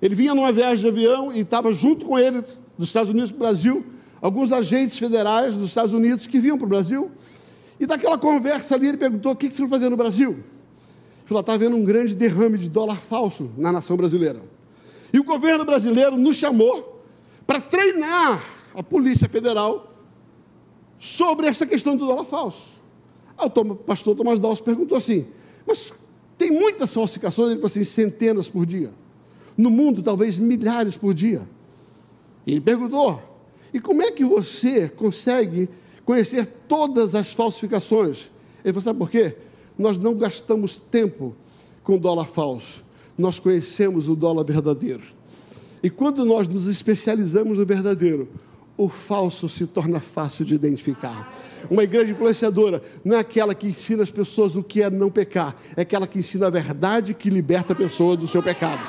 [0.00, 2.42] Ele vinha numa viagem de avião e estava junto com ele,
[2.76, 3.84] dos Estados Unidos para o Brasil,
[4.20, 7.10] alguns agentes federais dos Estados Unidos que vinham para o Brasil.
[7.80, 10.30] E daquela conversa ali ele perguntou: o que, você vai fazer no Brasil?
[10.30, 14.40] Ele falou: está havendo um grande derrame de dólar falso na nação brasileira.
[15.12, 17.02] E o governo brasileiro nos chamou
[17.46, 18.44] para treinar
[18.74, 19.94] a Polícia Federal
[20.98, 22.77] sobre essa questão do dólar falso.
[23.38, 25.26] O pastor Tomás Dawson perguntou assim:
[25.66, 25.92] mas
[26.36, 27.48] tem muitas falsificações?
[27.48, 28.92] Ele falou assim: centenas por dia.
[29.56, 31.48] No mundo, talvez milhares por dia.
[32.46, 33.22] Ele perguntou:
[33.72, 35.68] e como é que você consegue
[36.04, 38.30] conhecer todas as falsificações?
[38.64, 39.36] Ele falou: sabe por quê?
[39.78, 41.36] Nós não gastamos tempo
[41.84, 42.84] com dólar falso,
[43.16, 45.04] nós conhecemos o dólar verdadeiro.
[45.82, 48.28] E quando nós nos especializamos no verdadeiro,
[48.78, 51.34] o falso se torna fácil de identificar.
[51.68, 55.56] Uma igreja influenciadora não é aquela que ensina as pessoas o que é não pecar,
[55.76, 58.88] é aquela que ensina a verdade que liberta a pessoa do seu pecado.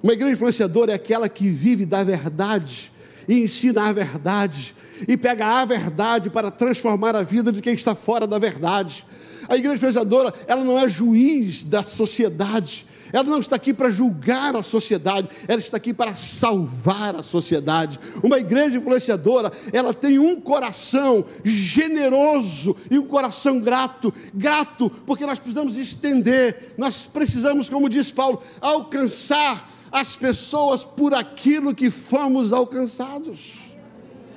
[0.00, 2.92] Uma igreja influenciadora é aquela que vive da verdade
[3.28, 4.74] e ensina a verdade
[5.08, 9.04] e pega a verdade para transformar a vida de quem está fora da verdade.
[9.48, 14.56] A igreja influenciadora, ela não é juiz da sociedade, ela não está aqui para julgar
[14.56, 18.00] a sociedade, ela está aqui para salvar a sociedade.
[18.22, 24.12] Uma igreja influenciadora, ela tem um coração generoso e um coração grato.
[24.32, 31.74] Grato, porque nós precisamos estender, nós precisamos, como diz Paulo, alcançar as pessoas por aquilo
[31.74, 33.60] que fomos alcançados.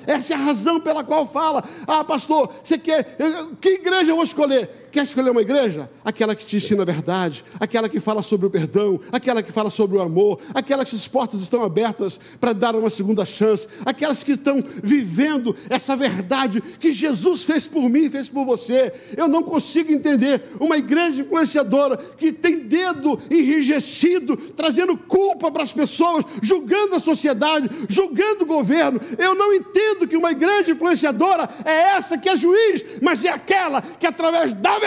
[0.06, 3.16] Essa é a razão pela qual fala: Ah, pastor, você quer.
[3.60, 4.85] Que igreja eu vou escolher?
[4.96, 5.90] Quer escolher uma igreja?
[6.02, 9.68] Aquela que te ensina a verdade, aquela que fala sobre o perdão, aquela que fala
[9.68, 14.22] sobre o amor, aquelas que as portas estão abertas para dar uma segunda chance, aquelas
[14.22, 18.90] que estão vivendo essa verdade que Jesus fez por mim, fez por você.
[19.14, 25.72] Eu não consigo entender uma igreja influenciadora que tem dedo enrijecido, trazendo culpa para as
[25.72, 28.98] pessoas, julgando a sociedade, julgando o governo.
[29.18, 33.82] Eu não entendo que uma igreja influenciadora é essa que é juiz, mas é aquela
[33.82, 34.85] que através da verdade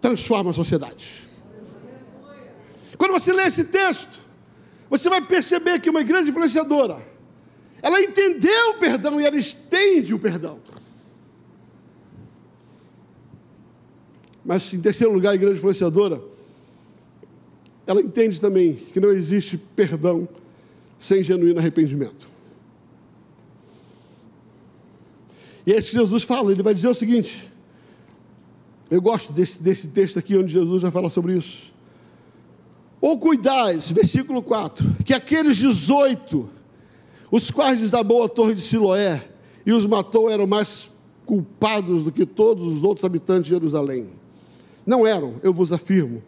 [0.00, 1.28] transforma a sociedade.
[2.96, 4.18] Quando você lê esse texto,
[4.90, 7.06] você vai perceber que uma grande influenciadora,
[7.82, 10.60] ela entendeu o perdão e ela estende o perdão.
[14.44, 16.22] Mas, em terceiro lugar, a igreja influenciadora,
[17.86, 20.28] ela entende também que não existe perdão
[20.98, 22.26] sem genuíno arrependimento.
[25.66, 27.52] E é isso que Jesus fala, ele vai dizer o seguinte:
[28.90, 31.68] eu gosto desse, desse texto aqui, onde Jesus já fala sobre isso.
[33.00, 36.48] Ou cuidais, versículo 4, que aqueles 18,
[37.30, 39.22] os quais desabou a torre de Siloé
[39.64, 40.88] e os matou, eram mais
[41.26, 44.08] culpados do que todos os outros habitantes de Jerusalém.
[44.86, 46.22] Não eram, eu vos afirmo.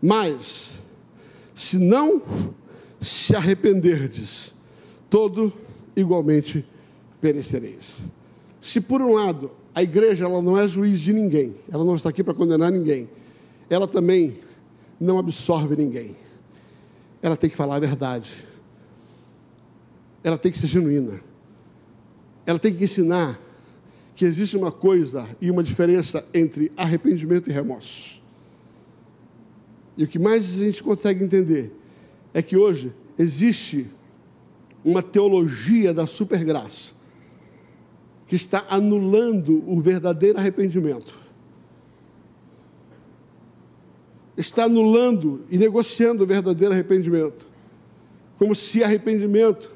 [0.00, 0.72] Mas,
[1.54, 2.22] se não
[3.00, 4.52] se arrependerdes,
[5.08, 5.52] todo
[5.96, 6.64] igualmente
[7.20, 7.96] perecereis.
[8.60, 12.08] Se por um lado a igreja ela não é juiz de ninguém, ela não está
[12.08, 13.08] aqui para condenar ninguém.
[13.70, 14.40] Ela também
[14.98, 16.16] não absorve ninguém.
[17.22, 18.44] Ela tem que falar a verdade.
[20.24, 21.20] Ela tem que ser genuína.
[22.44, 23.40] Ela tem que ensinar
[24.16, 28.20] que existe uma coisa e uma diferença entre arrependimento e remorso.
[29.96, 31.72] E o que mais a gente consegue entender
[32.34, 33.86] é que hoje existe
[34.84, 36.97] uma teologia da supergraça
[38.28, 41.14] que está anulando o verdadeiro arrependimento.
[44.36, 47.48] Está anulando e negociando o verdadeiro arrependimento.
[48.38, 49.72] Como se arrependimento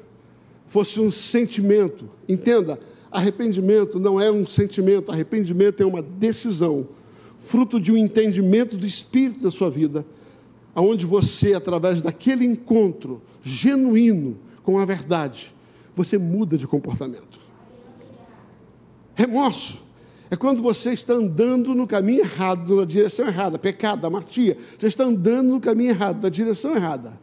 [0.69, 2.07] fosse um sentimento.
[2.29, 2.79] Entenda,
[3.11, 6.87] arrependimento não é um sentimento, arrependimento é uma decisão,
[7.39, 10.05] fruto de um entendimento do Espírito na sua vida,
[10.73, 15.53] aonde você, através daquele encontro genuíno com a verdade,
[15.95, 17.42] você muda de comportamento.
[19.15, 19.83] Remorso
[20.29, 24.57] é quando você está andando no caminho errado, na direção errada, pecado, amartia.
[24.79, 27.19] Você está andando no caminho errado, na direção errada.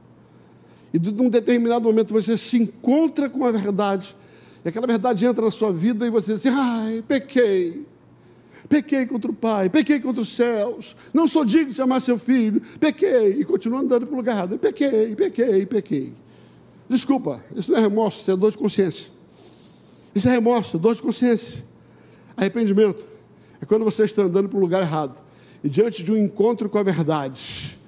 [0.95, 4.17] E num determinado momento você se encontra com a verdade,
[4.65, 7.85] e aquela verdade entra na sua vida e você diz: ai, pequei.
[8.69, 12.63] Pequei contra o Pai, pequei contra os céus, não sou digno de chamar seu filho,
[12.79, 14.59] pequei, e continua andando para o lugar errado.
[14.59, 16.13] Pequei, pequei, pequei.
[16.89, 19.11] Desculpa, isso não é remorso, isso é dor de consciência.
[20.15, 21.65] Isso é remorso, dor de consciência.
[22.41, 23.05] Arrependimento.
[23.61, 25.23] É quando você está andando para um lugar errado
[25.63, 27.79] e diante de um encontro com a verdade,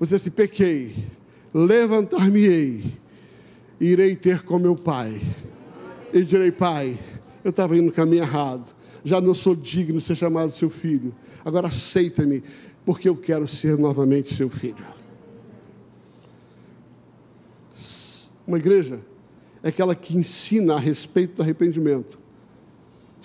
[0.00, 0.94] você se pequei,
[1.52, 2.96] levantar-me-ei,
[3.78, 5.20] irei ter com meu pai.
[6.14, 6.98] E direi: Pai,
[7.44, 11.14] eu estava indo no caminho errado, já não sou digno de ser chamado seu filho,
[11.44, 12.42] agora aceita-me,
[12.86, 14.82] porque eu quero ser novamente seu filho.
[18.46, 18.98] Uma igreja
[19.62, 22.27] é aquela que ensina a respeito do arrependimento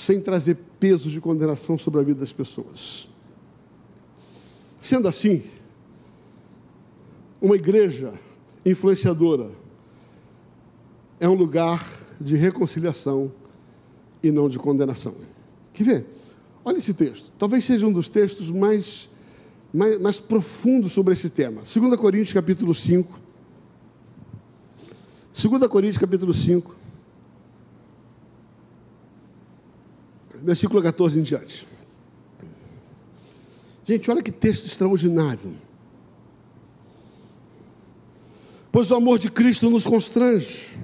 [0.03, 3.07] sem trazer peso de condenação sobre a vida das pessoas.
[4.81, 5.43] Sendo assim,
[7.41, 8.13] uma igreja
[8.65, 9.49] influenciadora
[11.19, 11.87] é um lugar
[12.19, 13.31] de reconciliação
[14.21, 15.15] e não de condenação.
[15.73, 16.05] Quer ver?
[16.65, 17.31] Olha esse texto.
[17.37, 19.09] Talvez seja um dos textos mais,
[19.73, 21.61] mais, mais profundos sobre esse tema.
[21.61, 23.19] 2 Coríntios capítulo 5.
[25.33, 26.82] 2 Coríntios capítulo 5.
[30.43, 31.65] Versículo 14 em diante.
[33.85, 35.55] Gente, olha que texto extraordinário.
[38.71, 40.77] Pois o amor de Cristo nos constrange.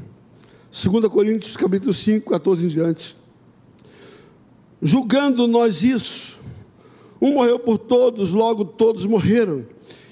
[0.71, 3.17] 2 Coríntios capítulo 5, 14 em diante.
[4.81, 6.39] Julgando nós isso,
[7.21, 9.65] um morreu por todos, logo todos morreram.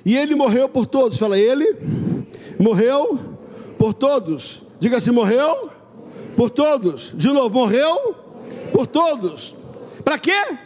[0.03, 1.17] E ele morreu por todos.
[1.17, 1.75] Fala, ele
[2.59, 3.19] morreu
[3.77, 4.63] por todos.
[4.79, 5.69] Diga assim: morreu
[6.35, 7.13] por todos.
[7.15, 8.26] De novo, morreu
[8.71, 9.55] por todos.
[10.03, 10.57] Para quê?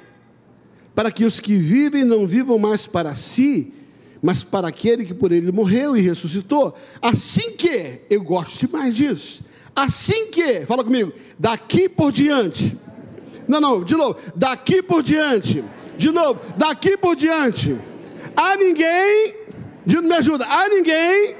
[0.94, 3.74] Para que os que vivem não vivam mais para si,
[4.22, 6.76] mas para aquele que por ele morreu e ressuscitou.
[7.02, 9.44] Assim que, eu gosto mais disso,
[9.76, 12.78] assim que, fala comigo, daqui por diante,
[13.48, 15.64] não, não, de novo, daqui por diante,
[15.98, 17.78] de novo, daqui por diante,
[18.36, 19.36] a ninguém,
[19.86, 21.36] de, me ajuda, a ninguém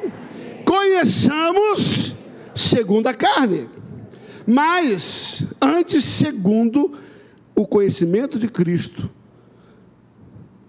[0.66, 2.16] conheçamos
[2.56, 3.70] segundo a carne,
[4.48, 6.94] mas antes segundo
[7.56, 9.10] o conhecimento de Cristo.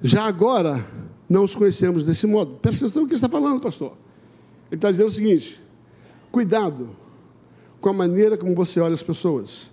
[0.02, 0.84] Já agora,
[1.28, 2.54] não os conhecemos desse modo.
[2.54, 3.96] Presta atenção no que ele está falando, pastor.
[4.70, 5.62] Ele está dizendo o seguinte:
[6.30, 6.90] cuidado
[7.80, 9.70] com a maneira como você olha as pessoas.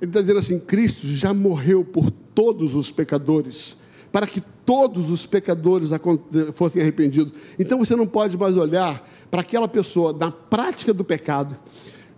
[0.00, 3.76] Ele está dizendo assim: Cristo já morreu por todos os pecadores,
[4.10, 5.90] para que todos os pecadores
[6.54, 7.32] fossem arrependidos.
[7.58, 11.56] Então você não pode mais olhar para aquela pessoa na prática do pecado,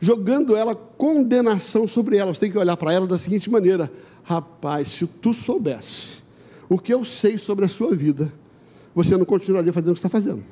[0.02, 2.34] jogando ela condenação sobre ela.
[2.34, 3.90] Você tem que olhar para ela da seguinte maneira:
[4.24, 6.20] rapaz, se tu soubesse
[6.68, 8.32] o que eu sei sobre a sua vida,
[8.92, 10.42] você não continuaria fazendo o que está fazendo.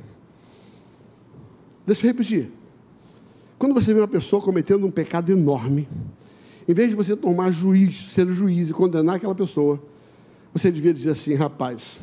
[1.85, 2.49] Deixa eu repetir.
[3.59, 5.89] Quando você vê uma pessoa cometendo um pecado enorme,
[6.69, 9.83] em vez de você tomar juiz, ser juiz e condenar aquela pessoa,
[10.55, 11.99] você devia dizer assim: rapaz,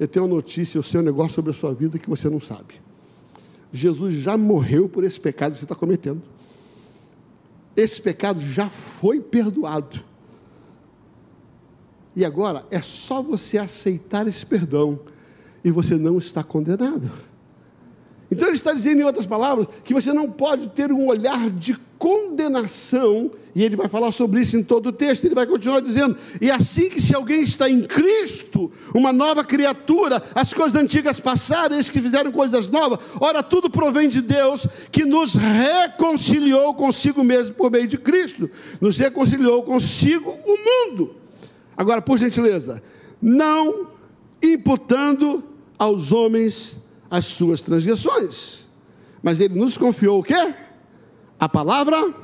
[0.00, 2.40] eu tenho uma notícia, eu sei um negócio sobre a sua vida que você não
[2.40, 2.80] sabe.
[3.70, 6.22] Jesus já morreu por esse pecado que você está cometendo.
[7.78, 10.02] Esse pecado já foi perdoado.
[12.16, 14.98] E agora é só você aceitar esse perdão
[15.62, 17.08] e você não está condenado.
[18.30, 21.74] Então ele está dizendo, em outras palavras, que você não pode ter um olhar de
[21.98, 26.16] condenação, e ele vai falar sobre isso em todo o texto, ele vai continuar dizendo,
[26.40, 31.74] e assim que se alguém está em Cristo, uma nova criatura, as coisas antigas passaram,
[31.74, 37.54] eles que fizeram coisas novas, ora, tudo provém de Deus, que nos reconciliou consigo mesmo
[37.54, 38.48] por meio de Cristo,
[38.80, 41.16] nos reconciliou consigo o mundo.
[41.76, 42.82] Agora, por gentileza,
[43.20, 43.88] não
[44.42, 45.42] imputando
[45.78, 46.76] aos homens
[47.10, 48.68] as suas transgressões.
[49.22, 50.54] Mas ele nos confiou o quê?
[51.38, 52.14] A palavra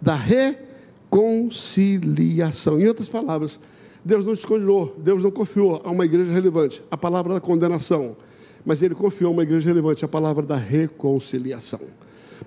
[0.00, 2.80] da reconciliação.
[2.80, 3.58] Em outras palavras,
[4.04, 8.16] Deus não escolheu, Deus não confiou a uma igreja relevante a palavra da condenação,
[8.64, 11.80] mas ele confiou a uma igreja relevante a palavra da reconciliação.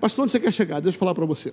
[0.00, 0.80] Pastor, onde você quer chegar?
[0.80, 1.52] Deixa eu falar para você.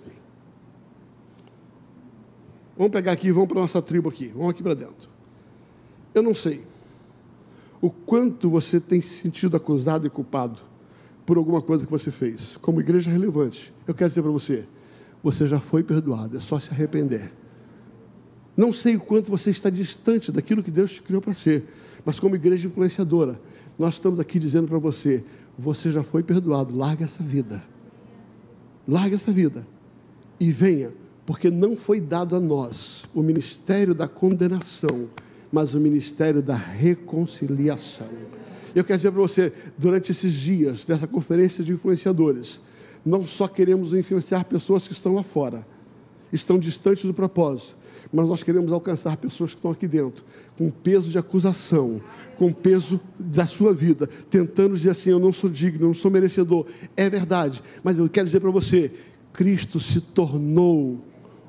[2.78, 5.10] Vamos pegar aqui, vamos para a nossa tribo aqui, vamos aqui para dentro.
[6.14, 6.62] Eu não sei
[7.86, 10.60] o quanto você tem se sentido acusado e culpado
[11.24, 12.58] por alguma coisa que você fez.
[12.58, 14.66] Como igreja relevante, eu quero dizer para você:
[15.22, 17.32] você já foi perdoado, é só se arrepender.
[18.58, 21.66] Não sei o quanto você está distante daquilo que Deus te criou para ser,
[22.04, 23.40] mas como igreja influenciadora,
[23.78, 25.24] nós estamos aqui dizendo para você:
[25.56, 27.62] você já foi perdoado, larga essa vida.
[28.88, 29.66] Larga essa vida
[30.40, 30.92] e venha,
[31.24, 35.08] porque não foi dado a nós o ministério da condenação,
[35.56, 38.10] mas o ministério da reconciliação.
[38.76, 42.60] Eu quero dizer para você, durante esses dias dessa conferência de influenciadores,
[43.06, 45.66] não só queremos influenciar pessoas que estão lá fora,
[46.34, 47.78] estão distantes do propósito,
[48.12, 50.26] mas nós queremos alcançar pessoas que estão aqui dentro,
[50.58, 52.02] com peso de acusação,
[52.38, 56.12] com peso da sua vida, tentando dizer assim: eu não sou digno, eu não sou
[56.12, 56.66] merecedor.
[56.98, 58.92] É verdade, mas eu quero dizer para você:
[59.32, 61.00] Cristo se tornou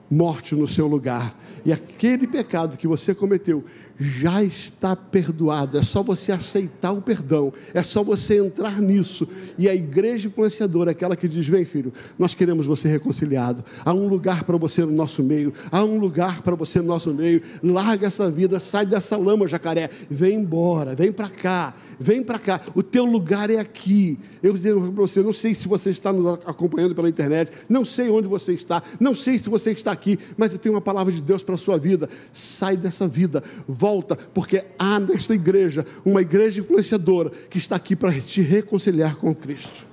[0.08, 3.64] morte no seu lugar, e aquele pecado que você cometeu
[3.98, 5.78] já está perdoado.
[5.78, 9.26] É só você aceitar o perdão, é só você entrar nisso.
[9.58, 13.64] E a igreja influenciadora, aquela que diz: Vem, filho, nós queremos você reconciliado.
[13.84, 17.12] Há um lugar para você no nosso meio, há um lugar para você no nosso
[17.12, 17.42] meio.
[17.62, 19.90] Larga essa vida, sai dessa lama, jacaré.
[20.10, 22.60] Vem embora, vem para cá, vem para cá.
[22.74, 24.18] O teu lugar é aqui.
[24.42, 28.10] Eu digo para você: não sei se você está nos acompanhando pela internet, não sei
[28.10, 31.22] onde você está, não sei se você está aqui, mas eu tenho uma palavra de
[31.22, 32.08] Deus para a sua vida.
[32.32, 37.94] Sai dessa vida, volta volta, porque há nesta igreja uma igreja influenciadora que está aqui
[37.94, 39.86] para te reconciliar com Cristo.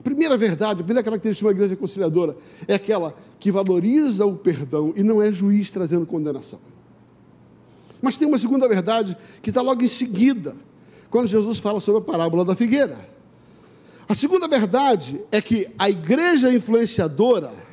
[0.00, 4.36] A primeira verdade, a primeira característica de uma igreja reconciliadora é aquela que valoriza o
[4.36, 6.58] perdão e não é juiz trazendo condenação.
[8.02, 10.56] Mas tem uma segunda verdade que está logo em seguida,
[11.08, 12.98] quando Jesus fala sobre a parábola da figueira.
[14.08, 17.65] A segunda verdade é que a igreja influenciadora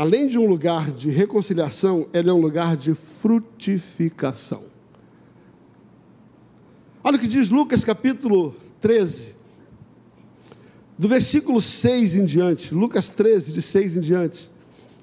[0.00, 4.62] além de um lugar de reconciliação, ele é um lugar de frutificação.
[7.04, 9.34] Olha o que diz Lucas capítulo 13,
[10.96, 14.50] do versículo 6 em diante, Lucas 13, de 6 em diante.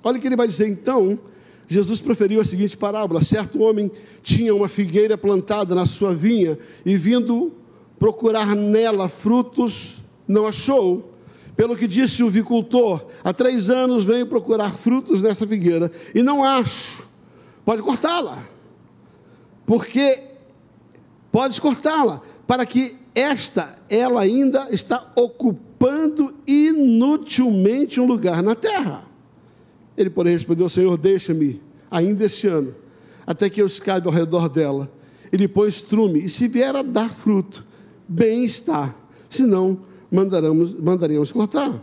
[0.04, 1.20] Olha o que ele vai dizer então.
[1.68, 3.92] Jesus proferiu a seguinte parábola: certo homem
[4.24, 7.54] tinha uma figueira plantada na sua vinha e vindo
[8.00, 11.17] procurar nela frutos, não achou.
[11.58, 16.44] Pelo que disse o vicultor, há três anos venho procurar frutos nessa figueira e não
[16.44, 17.10] acho.
[17.66, 18.48] Pode cortá-la,
[19.66, 20.20] porque
[21.32, 29.04] pode cortá-la, para que esta, ela ainda está ocupando inutilmente um lugar na terra.
[29.98, 32.76] Ele, porém, respondeu: Senhor, deixa-me ainda este ano,
[33.26, 34.92] até que eu escape ao redor dela,
[35.34, 37.66] e depois estrume, e se vier a dar fruto,
[38.08, 38.94] bem está,
[39.28, 39.80] senão
[40.12, 41.82] mandaremos, mandaríamos cortar.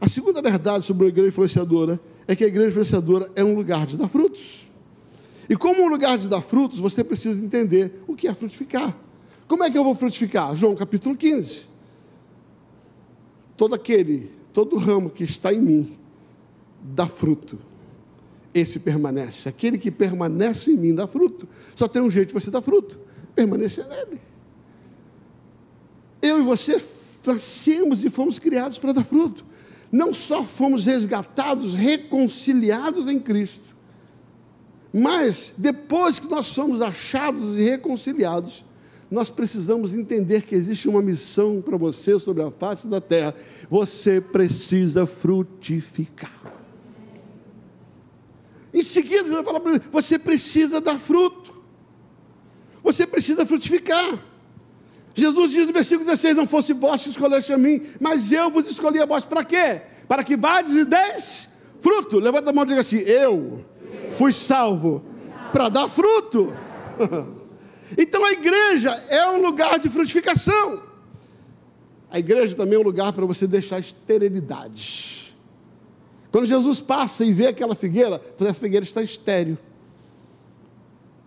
[0.00, 3.86] A segunda verdade sobre a igreja influenciadora é que a igreja influenciadora é um lugar
[3.86, 4.66] de dar frutos.
[5.48, 8.96] E como um lugar de dar frutos, você precisa entender o que é frutificar.
[9.46, 10.56] Como é que eu vou frutificar?
[10.56, 11.68] João capítulo 15.
[13.56, 15.96] Todo aquele, todo ramo que está em mim,
[16.82, 17.58] dá fruto.
[18.52, 19.48] Esse permanece.
[19.48, 21.48] Aquele que permanece em mim dá fruto.
[21.74, 22.98] Só tem um jeito de você dar fruto:
[23.34, 24.20] permanecer nele.
[26.22, 26.82] Eu e você
[27.26, 29.44] nascemos e fomos criados para dar fruto.
[29.90, 33.74] Não só fomos resgatados, reconciliados em Cristo,
[34.92, 38.64] mas depois que nós somos achados e reconciliados,
[39.10, 43.34] nós precisamos entender que existe uma missão para você sobre a face da terra.
[43.70, 46.52] Você precisa frutificar.
[48.72, 51.54] Em seguida, ele vai falar para ele: você precisa dar fruto.
[52.82, 54.18] Você precisa frutificar.
[55.14, 58.68] Jesus diz no versículo 16: Não fosse vós que escolheste a mim, mas eu vos
[58.68, 59.24] escolhi a vós.
[59.24, 59.80] Para quê?
[60.08, 61.48] Para que vades e deis
[61.80, 62.18] fruto.
[62.18, 63.64] Levanta a mão e diga assim: Eu
[64.18, 65.04] fui salvo
[65.52, 66.52] para dar fruto.
[67.96, 70.82] então a igreja é um lugar de frutificação.
[72.10, 75.34] A igreja também é um lugar para você deixar esterilidade.
[76.30, 79.56] Quando Jesus passa e vê aquela figueira, a figueira está estéreo.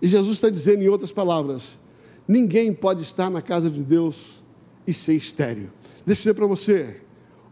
[0.01, 1.77] E Jesus está dizendo, em outras palavras,
[2.27, 4.43] Ninguém pode estar na casa de Deus
[4.85, 5.71] e ser estéreo.
[6.05, 6.99] Deixa eu dizer para você: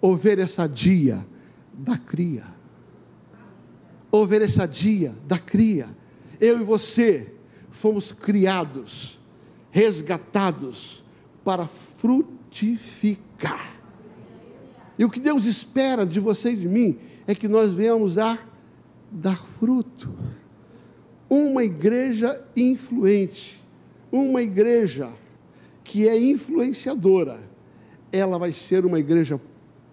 [0.02, 1.26] ovelha sadia
[1.74, 2.44] da cria.
[4.12, 5.88] Ovelha sadia da cria.
[6.42, 7.34] Eu e você
[7.72, 9.18] fomos criados,
[9.72, 11.02] resgatados
[11.44, 13.74] para frutificar.
[14.98, 18.40] E o que Deus espera de você e de mim é que nós venhamos a
[19.12, 20.12] dar fruto.
[21.30, 23.65] Uma igreja influente
[24.16, 25.12] uma igreja
[25.84, 27.40] que é influenciadora,
[28.12, 29.40] ela vai ser uma igreja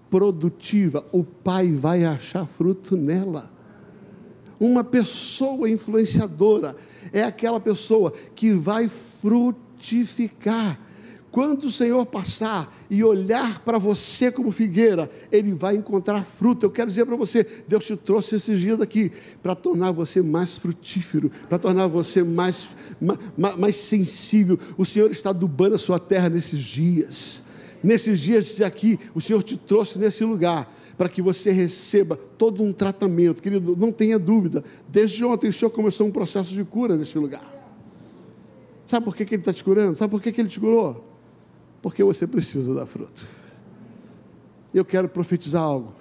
[0.09, 3.51] produtiva, o Pai vai achar fruto nela.
[4.61, 6.77] Uma pessoa influenciadora
[7.13, 10.79] é aquela pessoa que vai frutificar
[11.33, 16.67] quando o Senhor passar e olhar para você como figueira, ele vai encontrar fruto.
[16.67, 19.11] Eu quero dizer para você, Deus te trouxe esses dias aqui
[19.43, 22.69] para tornar você mais frutífero, para tornar você mais,
[23.35, 24.59] mais, mais sensível.
[24.77, 27.41] O Senhor está adubando a sua terra nesses dias.
[27.83, 32.75] Nesses dias aqui, o Senhor te trouxe nesse lugar para que você receba todo um
[32.75, 33.43] tratamento.
[33.43, 37.59] Querido, não tenha dúvida, desde ontem o Senhor começou um processo de cura nesse lugar.
[38.87, 39.97] Sabe por que, que Ele está te curando?
[39.97, 41.12] Sabe por que, que Ele te curou?
[41.83, 43.27] Porque você precisa dar fruto.
[44.73, 45.93] Eu quero profetizar algo.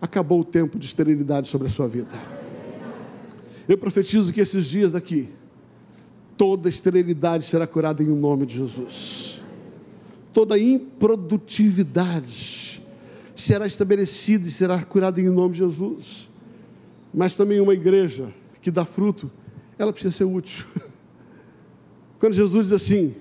[0.00, 2.14] Acabou o tempo de esterilidade sobre a sua vida.
[3.68, 5.28] Eu profetizo que esses dias aqui,
[6.36, 9.44] toda esterilidade será curada em nome de Jesus.
[10.32, 12.82] Toda improdutividade
[13.36, 16.28] será estabelecida e será curada em nome de Jesus.
[17.14, 19.30] Mas também uma igreja que dá fruto,
[19.78, 20.66] ela precisa ser útil.
[22.18, 23.14] Quando Jesus diz assim: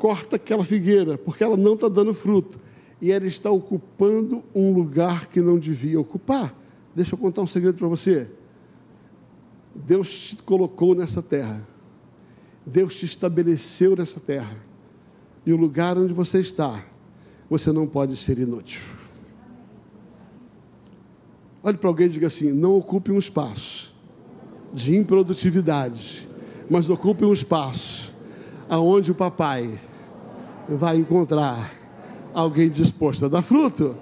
[0.00, 2.58] corta aquela figueira, porque ela não está dando fruto.
[3.02, 6.54] E ela está ocupando um lugar que não devia ocupar.
[6.94, 8.28] Deixa eu contar um segredo para você.
[9.74, 11.66] Deus te colocou nessa terra.
[12.64, 14.56] Deus te estabeleceu nessa terra.
[15.44, 16.84] E o lugar onde você está,
[17.48, 18.80] você não pode ser inútil.
[21.62, 23.94] Olhe para alguém e diga assim: não ocupe um espaço
[24.72, 26.28] de improdutividade,
[26.70, 28.14] mas ocupe um espaço
[28.68, 29.80] aonde o papai
[30.76, 31.72] vai encontrar
[32.32, 33.96] alguém disposto a dar fruto.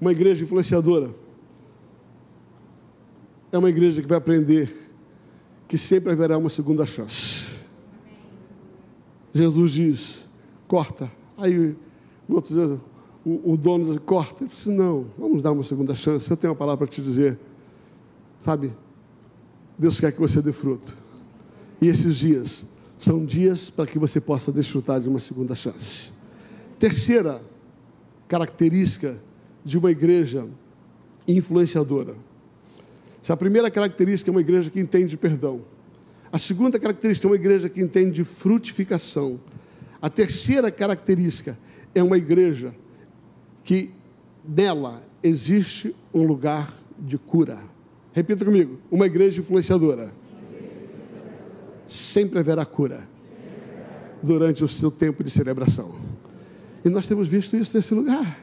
[0.00, 1.10] Uma igreja influenciadora
[3.50, 4.90] é uma igreja que vai aprender
[5.66, 7.54] que sempre haverá uma segunda chance.
[9.32, 10.26] Jesus diz:
[10.68, 11.10] corta.
[11.36, 11.76] Aí
[12.28, 12.80] outro
[13.24, 14.44] o, o dono diz: corta.
[14.44, 16.30] Ele disse: assim, não, vamos dar uma segunda chance.
[16.30, 17.38] Eu tenho uma palavra para te dizer.
[18.40, 18.72] Sabe,
[19.78, 20.96] Deus quer que você dê fruto.
[21.80, 22.64] E esses dias
[22.98, 26.10] são dias para que você possa desfrutar de uma segunda chance.
[26.78, 27.42] Terceira
[28.26, 29.18] característica
[29.64, 30.48] de uma igreja
[31.28, 32.14] influenciadora.
[33.22, 35.62] Se a primeira característica é uma igreja que entende perdão.
[36.32, 39.40] A segunda característica é uma igreja que entende frutificação.
[40.00, 41.58] A terceira característica
[41.94, 42.74] é uma igreja
[43.64, 43.90] que
[44.46, 47.58] nela existe um lugar de cura.
[48.16, 50.10] Repita comigo: uma igreja influenciadora.
[51.86, 53.06] Sempre haverá cura
[54.22, 55.94] durante o seu tempo de celebração.
[56.82, 58.40] E nós temos visto isso nesse lugar.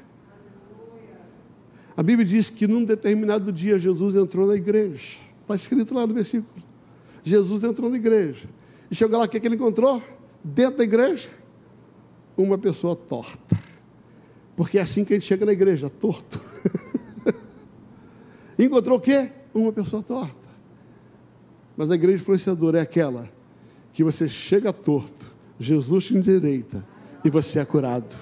[1.98, 5.18] A Bíblia diz que num determinado dia Jesus entrou na igreja.
[5.42, 6.64] Está escrito lá no versículo.
[7.24, 8.48] Jesus entrou na igreja.
[8.92, 10.02] E chegou lá, o que, que ele encontrou?
[10.44, 11.30] Dentro da igreja?
[12.38, 13.58] Uma pessoa torta.
[14.56, 16.40] Porque é assim que a gente chega na igreja, torto.
[18.58, 19.30] encontrou o quê?
[19.54, 20.43] Uma pessoa torta.
[21.76, 23.30] Mas a igreja influenciadora é aquela
[23.91, 26.84] que você chega torto, Jesus te endireita
[27.24, 28.16] e você é curado.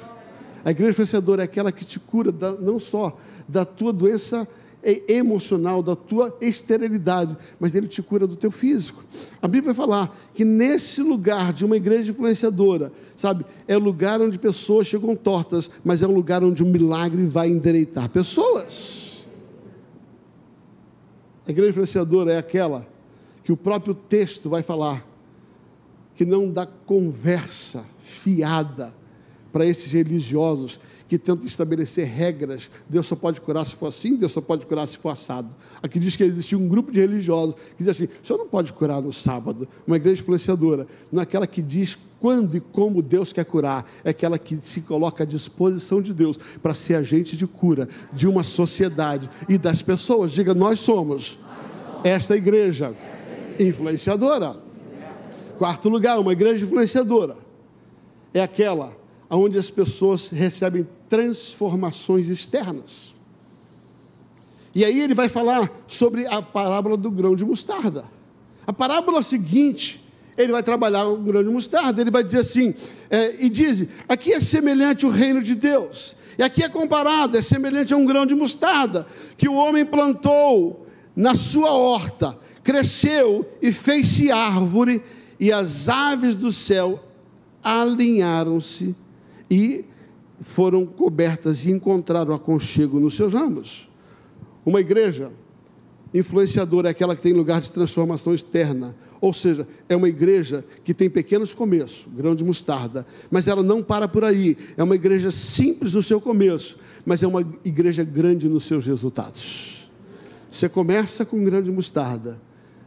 [0.64, 3.18] A igreja influenciadora é aquela que te cura da, não só
[3.48, 4.48] da tua doença
[5.08, 9.04] emocional, da tua esterilidade, mas ele te cura do teu físico.
[9.42, 14.22] A Bíblia vai falar que nesse lugar de uma igreja influenciadora, sabe, é o lugar
[14.22, 19.11] onde pessoas chegam tortas, mas é um lugar onde o milagre vai endireitar pessoas.
[21.52, 22.88] A igreja influenciadora é aquela
[23.44, 25.06] que o próprio texto vai falar
[26.16, 28.94] que não dá conversa fiada
[29.52, 30.80] para esses religiosos
[31.12, 32.70] que tentam estabelecer regras.
[32.88, 35.54] Deus só pode curar se for assim, Deus só pode curar se for assado.
[35.84, 38.72] Aqui diz que existia um grupo de religiosos que diz assim: o senhor não pode
[38.72, 39.68] curar no sábado.
[39.86, 44.12] Uma igreja influenciadora, não é aquela que diz quando e como Deus quer curar, é
[44.12, 48.42] aquela que se coloca à disposição de Deus para ser agente de cura de uma
[48.42, 50.32] sociedade e das pessoas.
[50.32, 51.40] Diga, nós somos
[52.06, 52.96] esta igreja
[53.60, 54.56] influenciadora.
[55.58, 57.36] Quarto lugar, uma igreja influenciadora
[58.34, 58.96] é aquela
[59.30, 63.12] onde as pessoas recebem transformações externas.
[64.74, 68.06] E aí ele vai falar sobre a parábola do grão de mostarda.
[68.66, 70.02] A parábola seguinte,
[70.38, 72.00] ele vai trabalhar o grão de mostarda.
[72.00, 72.74] Ele vai dizer assim:
[73.10, 76.16] é, e diz, aqui é semelhante o reino de Deus.
[76.40, 79.06] E aqui é comparado, é semelhante a um grão de mostarda
[79.36, 85.04] que o homem plantou na sua horta, cresceu e fez-se árvore,
[85.38, 87.04] e as aves do céu
[87.62, 88.96] alinharam-se
[89.50, 89.84] e
[90.42, 93.90] foram cobertas e encontraram aconchego nos seus ramos.
[94.66, 95.32] Uma igreja
[96.14, 100.94] influenciadora é aquela que tem lugar de transformação externa, ou seja, é uma igreja que
[100.94, 104.58] tem pequenos começos, grão de mostarda, mas ela não para por aí.
[104.76, 109.90] É uma igreja simples no seu começo, mas é uma igreja grande nos seus resultados.
[110.52, 112.42] Você começa com grão de mostarda,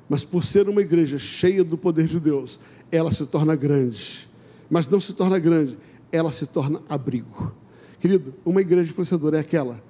[0.09, 2.59] mas por ser uma igreja cheia do poder de Deus,
[2.93, 4.29] ela se torna grande.
[4.69, 5.79] Mas não se torna grande,
[6.15, 7.53] ela se torna abrigo.
[7.99, 9.83] Querido, uma igreja influenciadora é aquela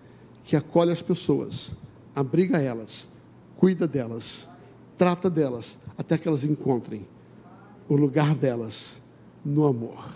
[0.43, 1.73] que acolhe as pessoas,
[2.15, 3.07] abriga elas,
[3.59, 4.49] cuida delas,
[4.97, 7.07] trata delas, até que elas encontrem
[7.87, 9.03] o lugar delas
[9.45, 10.15] no amor.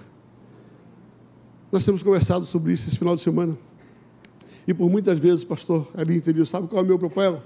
[1.71, 3.57] Nós temos conversado sobre isso esse final de semana.
[4.67, 7.43] E por muitas vezes, pastor ali entendeu, sabe qual é o meu propósito?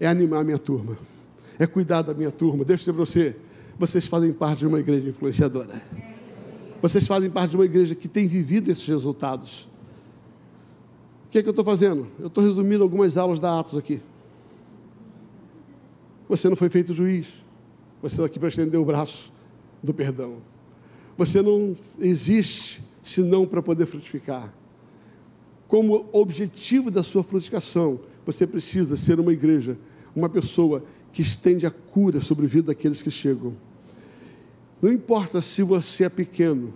[0.00, 0.98] É animar a minha turma,
[1.56, 2.64] é cuidar da minha turma.
[2.64, 3.36] Deixa eu dizer para você,
[3.78, 5.80] vocês fazem parte de uma igreja influenciadora.
[6.82, 9.68] Vocês fazem parte de uma igreja que tem vivido esses resultados.
[11.26, 12.08] O que é que eu estou fazendo?
[12.18, 14.02] Eu estou resumindo algumas aulas da Atos aqui.
[16.28, 17.28] Você não foi feito juiz.
[18.02, 19.32] Você está aqui para estender o braço
[19.80, 20.38] do perdão.
[21.16, 24.52] Você não existe senão para poder frutificar.
[25.68, 29.78] Como objetivo da sua frutificação, você precisa ser uma igreja,
[30.16, 33.54] uma pessoa que estende a cura sobre a vida daqueles que chegam.
[34.82, 36.74] Não importa se você é pequeno,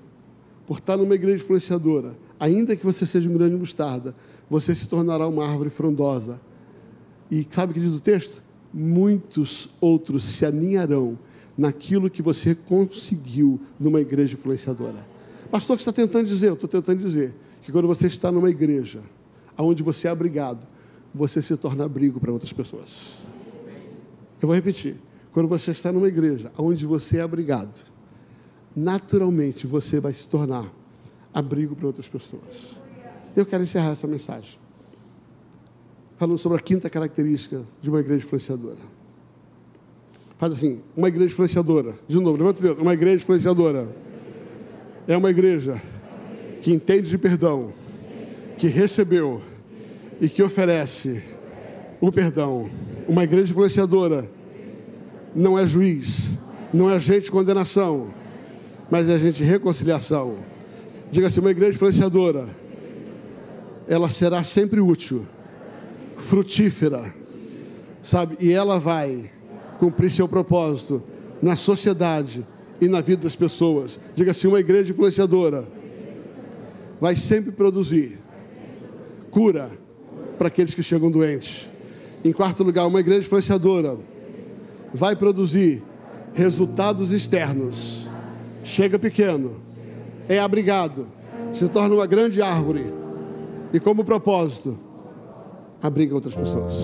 [0.65, 4.15] por estar numa igreja influenciadora, ainda que você seja um grande mostarda,
[4.49, 6.41] você se tornará uma árvore frondosa.
[7.29, 8.41] E sabe o que diz o texto?
[8.73, 11.19] Muitos outros se aninharão
[11.59, 15.05] naquilo que você conseguiu numa igreja influenciadora.
[15.51, 16.49] Pastor, o que está tentando dizer?
[16.49, 19.01] Eu estou tentando dizer que quando você está numa igreja,
[19.59, 20.65] onde você é abrigado,
[21.13, 23.19] você se torna abrigo para outras pessoas.
[24.41, 24.95] Eu vou repetir.
[25.33, 27.96] Quando você está numa igreja, onde você é abrigado,
[28.77, 30.71] naturalmente você vai se tornar
[31.33, 32.77] abrigo para outras pessoas.
[33.35, 34.59] Eu quero encerrar essa mensagem
[36.19, 38.79] falando sobre a quinta característica de uma igreja influenciadora.
[40.39, 41.95] Faz assim, uma igreja influenciadora.
[42.07, 42.83] De novo, levanta o dedo.
[42.83, 43.89] Uma igreja influenciadora
[45.07, 45.81] é uma igreja
[46.63, 47.73] que entende de perdão,
[48.59, 49.41] que recebeu
[50.21, 51.23] e que oferece
[52.01, 52.69] o perdão.
[53.09, 54.29] Uma igreja influenciadora
[55.35, 56.31] não é juiz,
[56.73, 58.13] não é agente de condenação,
[58.91, 60.37] mas é agente de reconciliação.
[61.11, 62.49] Diga assim: uma igreja influenciadora,
[63.89, 65.27] ela será sempre útil,
[66.19, 67.15] frutífera,
[68.03, 68.37] sabe?
[68.41, 69.31] E ela vai
[69.79, 71.03] cumprir seu propósito
[71.43, 72.47] na sociedade
[72.81, 73.99] e na vida das pessoas.
[74.15, 75.67] Diga assim: uma igreja influenciadora
[77.01, 78.19] vai sempre produzir
[79.31, 79.71] cura
[80.39, 81.69] para aqueles que chegam doentes.
[82.25, 83.99] Em quarto lugar, uma igreja influenciadora
[84.93, 85.83] vai produzir
[86.35, 88.06] resultados externos.
[88.67, 89.53] Chega pequeno,
[90.29, 91.07] é abrigado,
[91.53, 92.93] se torna uma grande árvore
[93.73, 94.77] e, como propósito,
[95.81, 96.75] abriga outras pessoas.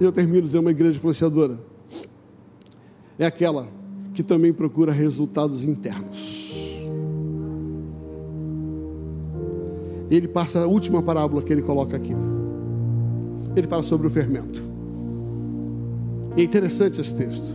[0.00, 1.58] E eu termino dizendo: uma igreja influenciadora
[3.18, 3.68] é aquela
[4.14, 6.54] que também procura resultados internos.
[10.10, 12.14] Ele passa a última parábola que ele coloca aqui.
[13.54, 14.62] Ele fala sobre o fermento.
[16.34, 17.53] E é interessante esse texto.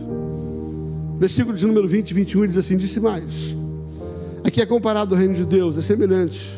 [1.20, 3.54] Versículo de número 20 e 21 ele diz assim: Disse mais.
[4.42, 6.48] Aqui é comparado o reino de Deus, é semelhante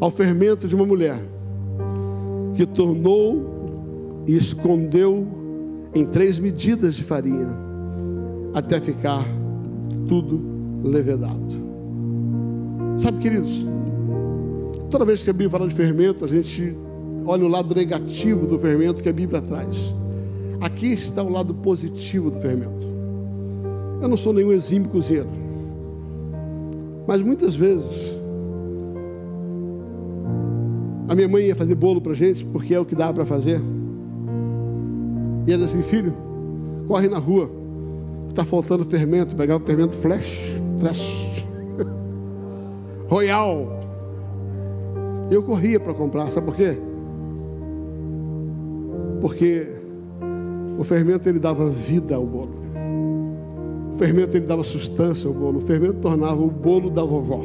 [0.00, 1.20] ao fermento de uma mulher
[2.56, 5.26] que tornou e escondeu
[5.94, 7.54] em três medidas de farinha
[8.54, 9.26] até ficar
[10.08, 10.40] tudo
[10.82, 11.66] levedado.
[12.98, 13.66] Sabe, queridos,
[14.90, 16.74] toda vez que a Bíblia fala de fermento, a gente
[17.26, 19.76] olha o lado negativo do fermento que a Bíblia traz.
[20.62, 22.95] Aqui está o lado positivo do fermento.
[24.00, 25.28] Eu não sou nenhum exímio cozinheiro,
[27.06, 28.16] mas muitas vezes
[31.08, 33.60] a minha mãe ia fazer bolo para gente, porque é o que dá para fazer.
[35.46, 36.12] E ela disse assim: filho,
[36.88, 37.48] corre na rua,
[38.28, 39.36] está faltando fermento.
[39.36, 41.46] Pegava o fermento flash, flash,
[43.08, 43.80] royal.
[45.30, 46.76] Eu corria para comprar, sabe por quê?
[49.20, 49.68] Porque
[50.78, 52.65] o fermento ele dava vida ao bolo.
[53.96, 55.56] O fermento ele dava sustância ao bolo.
[55.56, 57.40] O fermento tornava o bolo da vovó,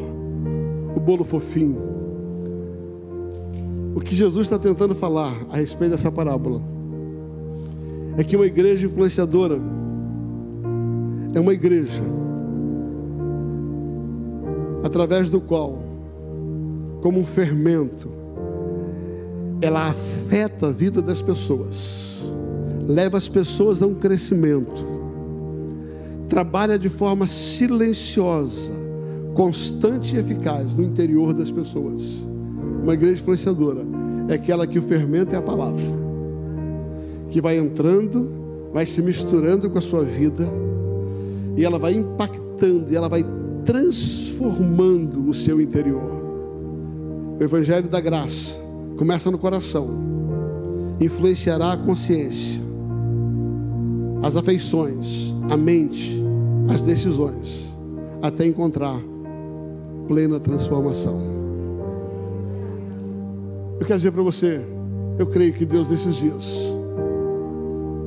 [0.94, 1.82] o bolo fofinho.
[3.96, 6.62] O que Jesus está tentando falar a respeito dessa parábola
[8.18, 9.60] é que uma igreja influenciadora
[11.34, 12.04] é uma igreja
[14.84, 15.82] através do qual,
[17.02, 18.10] como um fermento,
[19.62, 22.22] ela afeta a vida das pessoas,
[22.86, 24.91] leva as pessoas a um crescimento,
[26.32, 28.72] trabalha de forma silenciosa,
[29.34, 32.26] constante e eficaz no interior das pessoas.
[32.82, 33.82] Uma igreja influenciadora
[34.30, 35.90] é aquela que o fermento é a palavra,
[37.30, 38.32] que vai entrando,
[38.72, 40.50] vai se misturando com a sua vida,
[41.58, 43.26] e ela vai impactando, e ela vai
[43.66, 46.22] transformando o seu interior.
[47.38, 48.58] O Evangelho da Graça
[48.96, 49.86] começa no coração,
[50.98, 52.62] influenciará a consciência,
[54.24, 56.21] as afeições, a mente,
[56.70, 57.76] as decisões,
[58.22, 59.00] até encontrar
[60.08, 61.20] plena transformação.
[63.80, 64.62] Eu quero dizer para você,
[65.18, 66.72] eu creio que Deus nesses dias,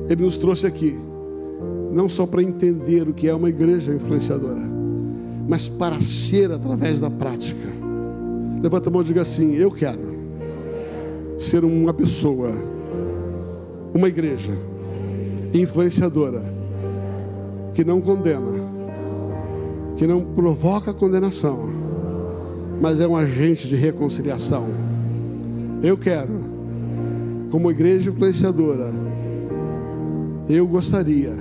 [0.09, 0.97] Ele nos trouxe aqui,
[1.91, 4.61] não só para entender o que é uma igreja influenciadora,
[5.47, 7.67] mas para ser através da prática.
[8.61, 10.15] Levanta a mão e diga assim: Eu quero
[11.37, 12.51] ser uma pessoa,
[13.93, 14.57] uma igreja
[15.53, 16.43] influenciadora,
[17.75, 18.51] que não condena,
[19.97, 21.69] que não provoca condenação,
[22.81, 24.65] mas é um agente de reconciliação.
[25.83, 26.33] Eu quero,
[27.51, 28.91] como igreja influenciadora,
[30.49, 31.35] eu gostaria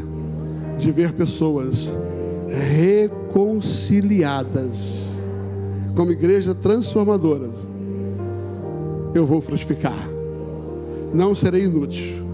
[0.77, 1.97] de ver pessoas
[2.75, 5.09] reconciliadas,
[5.95, 7.49] como igreja transformadora
[9.15, 10.11] eu vou frutificar.
[11.13, 12.25] Não serei inútil.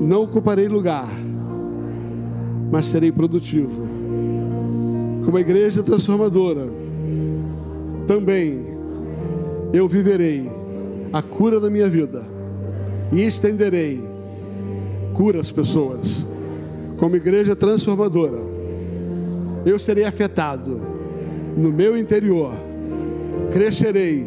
[0.00, 1.10] Não ocuparei lugar,
[2.70, 3.86] mas serei produtivo.
[5.24, 6.68] Como igreja transformadora,
[8.06, 8.66] também
[9.72, 10.50] eu viverei
[11.12, 12.24] a cura da minha vida
[13.12, 14.00] e estenderei
[15.14, 16.26] cura às pessoas.
[16.96, 18.38] Como igreja transformadora,
[19.64, 20.80] eu serei afetado
[21.56, 22.52] no meu interior,
[23.52, 24.26] crescerei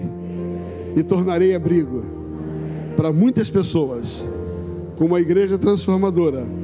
[0.95, 2.03] e tornarei abrigo
[2.95, 4.27] para muitas pessoas,
[4.97, 6.60] como a igreja transformadora.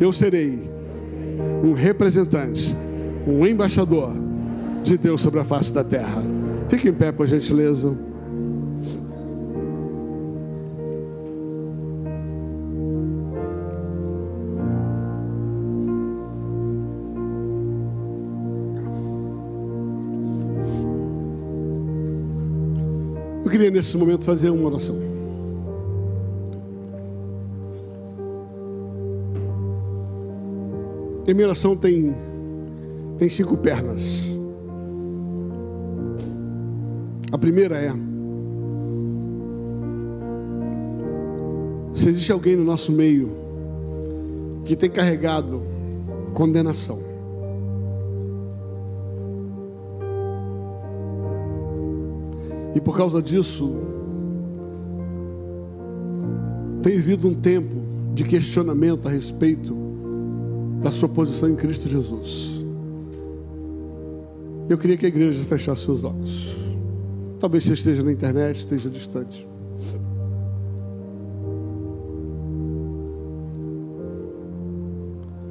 [0.00, 0.58] Eu serei
[1.62, 2.74] um representante,
[3.26, 4.14] um embaixador
[4.82, 6.22] de Deus sobre a face da terra.
[6.70, 7.94] Fique em pé, por gentileza.
[23.44, 25.09] Eu queria nesse momento fazer uma oração.
[31.34, 32.14] Minha oração tem,
[33.18, 34.30] tem cinco pernas.
[37.30, 37.92] A primeira é:
[41.94, 43.30] se existe alguém no nosso meio
[44.64, 45.62] que tem carregado
[46.34, 46.98] condenação,
[52.74, 53.72] e por causa disso
[56.82, 57.76] tem vivido um tempo
[58.14, 59.79] de questionamento a respeito
[60.82, 62.64] da sua posição em Cristo Jesus.
[64.68, 66.54] Eu queria que a igreja fechasse seus olhos.
[67.38, 69.48] Talvez você esteja na internet, esteja distante.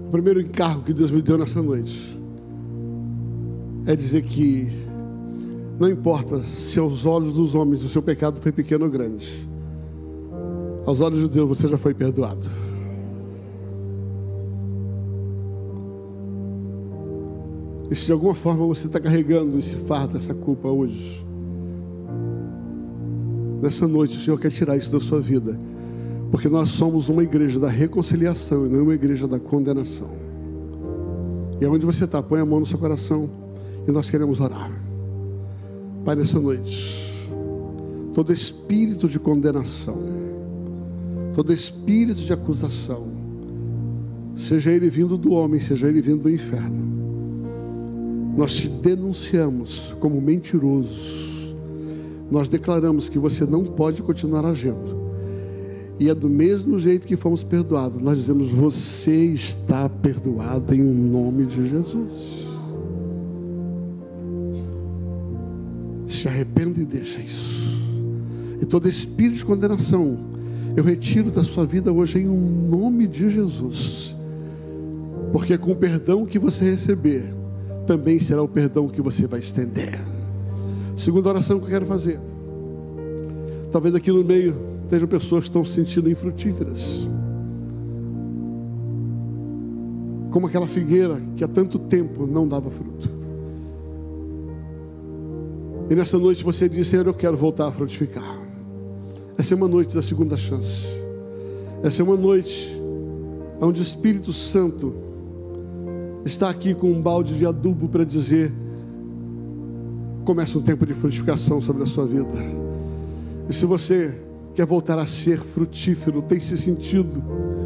[0.07, 2.17] O primeiro encargo que Deus me deu nessa noite
[3.85, 4.71] é dizer que
[5.79, 9.47] não importa se aos olhos dos homens o seu pecado foi pequeno ou grande,
[10.85, 12.49] aos olhos de Deus você já foi perdoado.
[17.89, 21.25] E se de alguma forma você está carregando esse fardo, essa culpa hoje,
[23.61, 25.57] nessa noite o Senhor quer tirar isso da sua vida,
[26.31, 30.09] porque nós somos uma igreja da reconciliação e não uma igreja da condenação.
[31.59, 33.29] E aonde você está, põe a mão no seu coração
[33.87, 34.71] e nós queremos orar.
[36.05, 37.13] Pai, nessa noite,
[38.13, 39.97] todo espírito de condenação,
[41.33, 43.11] todo espírito de acusação,
[44.35, 46.88] seja ele vindo do homem, seja ele vindo do inferno,
[48.39, 51.53] nós te denunciamos como mentiroso.
[52.31, 54.97] Nós declaramos que você não pode continuar agindo.
[55.99, 58.01] E é do mesmo jeito que fomos perdoados.
[58.01, 62.13] Nós dizemos: Você está perdoado em nome de Jesus.
[66.07, 67.61] Se arrependa e deixa isso.
[68.61, 70.17] E todo espírito de condenação,
[70.77, 74.15] eu retiro da sua vida hoje em nome de Jesus.
[75.33, 77.37] Porque com o perdão que você receber,
[77.89, 79.99] também será o perdão que você vai estender.
[80.95, 82.19] Segunda oração que eu quero fazer.
[83.71, 87.07] Talvez aqui no meio estejam pessoas que estão se sentindo infrutíferas.
[90.29, 93.09] Como aquela figueira que há tanto tempo não dava fruto.
[95.89, 98.37] E nessa noite você diz: Senhor, eu quero voltar a frutificar.
[99.35, 100.85] Essa é uma noite da segunda chance.
[101.81, 102.69] Essa é uma noite
[103.59, 105.08] onde o Espírito Santo
[106.25, 108.51] está aqui com um balde de adubo para dizer:
[110.25, 112.37] começa um tempo de frutificação sobre a sua vida.
[113.49, 114.15] E se você
[114.53, 117.23] quer voltar a ser frutífero, tem se sentido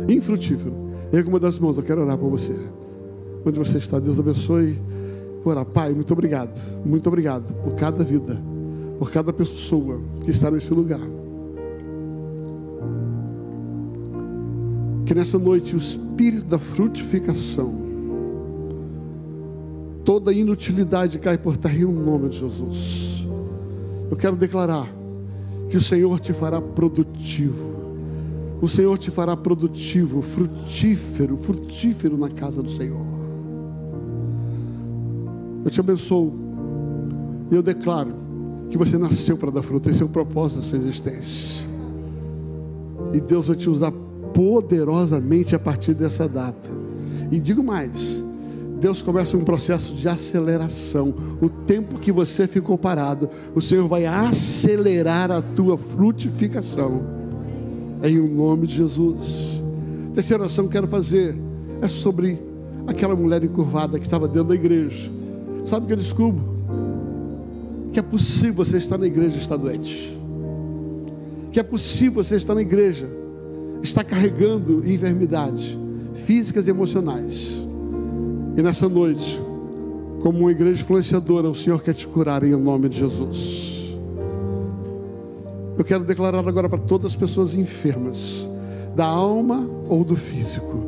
[0.07, 0.73] infrutífero,
[1.11, 2.55] erga uma das mãos, eu quero orar por você.
[3.45, 4.79] Onde você está, Deus abençoe.
[5.43, 8.41] Vou Pai, muito obrigado, muito obrigado por cada vida,
[8.97, 11.01] por cada pessoa que está nesse lugar.
[15.05, 17.82] Que nessa noite o espírito da frutificação
[20.03, 23.27] toda inutilidade cai por terra em nome de Jesus.
[24.09, 24.87] Eu quero declarar
[25.69, 27.73] que o Senhor te fará produtivo.
[28.61, 33.05] O Senhor te fará produtivo, frutífero, frutífero na casa do Senhor.
[35.65, 36.33] Eu te abençoo
[37.51, 38.13] e eu declaro
[38.69, 41.67] que você nasceu para dar fruto, esse é o propósito da sua existência.
[43.13, 43.91] E Deus vai te usar
[44.33, 46.69] poderosamente a partir dessa data.
[47.31, 48.23] E digo mais,
[48.79, 51.13] Deus começa um processo de aceleração.
[51.41, 57.01] O tempo que você ficou parado, o Senhor vai acelerar a tua frutificação.
[58.03, 59.63] Em nome de Jesus.
[60.13, 61.37] Terceira oração que quero fazer
[61.81, 62.41] é sobre
[62.85, 65.09] aquela mulher encurvada que estava dentro da igreja.
[65.65, 66.53] Sabe o que eu descubro?
[67.93, 70.19] Que é possível você estar na igreja e estar doente.
[71.51, 73.07] Que é possível você estar na igreja,
[73.81, 75.77] estar carregando enfermidades
[76.25, 77.62] físicas e emocionais
[78.55, 79.41] e nessa noite,
[80.21, 83.97] como uma igreja influenciadora, o Senhor quer te curar em nome de Jesus.
[85.75, 88.47] Eu quero declarar agora para todas as pessoas enfermas,
[88.95, 90.83] da alma ou do físico.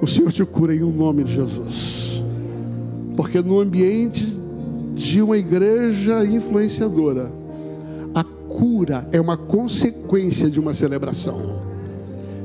[0.00, 2.22] O Senhor te cura em nome de Jesus.
[3.14, 4.34] Porque no ambiente
[4.94, 7.30] de uma igreja influenciadora,
[8.14, 11.60] a cura é uma consequência de uma celebração.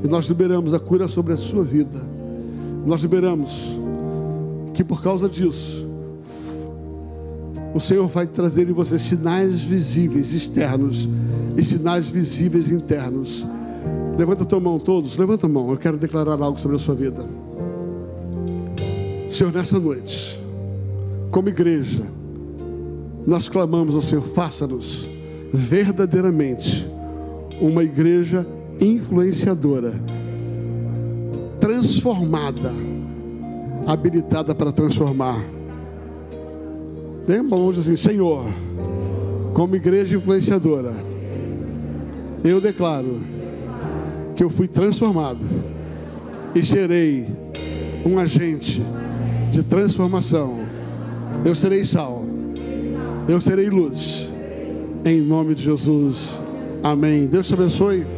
[0.04, 2.15] E nós liberamos a cura sobre a sua vida
[2.86, 3.50] nós liberamos
[4.72, 5.84] que por causa disso,
[7.74, 11.08] o Senhor vai trazer em você sinais visíveis externos
[11.56, 13.44] e sinais visíveis internos.
[14.16, 15.70] Levanta a tua mão, todos, levanta a mão.
[15.70, 17.26] Eu quero declarar algo sobre a sua vida.
[19.28, 20.40] Senhor, nessa noite,
[21.30, 22.06] como igreja,
[23.26, 25.04] nós clamamos ao Senhor, faça-nos
[25.52, 26.86] verdadeiramente
[27.60, 28.46] uma igreja
[28.80, 30.00] influenciadora
[31.66, 32.72] transformada,
[33.88, 35.44] habilitada para transformar.
[37.26, 37.58] Lembra?
[37.58, 38.44] Vamos dizer assim, Senhor,
[39.52, 40.94] como igreja influenciadora,
[42.44, 43.20] eu declaro
[44.36, 45.44] que eu fui transformado
[46.54, 47.26] e serei
[48.04, 48.80] um agente
[49.50, 50.60] de transformação.
[51.44, 52.24] Eu serei sal,
[53.28, 54.32] eu serei luz,
[55.04, 56.40] em nome de Jesus.
[56.80, 57.26] Amém.
[57.26, 58.15] Deus te abençoe.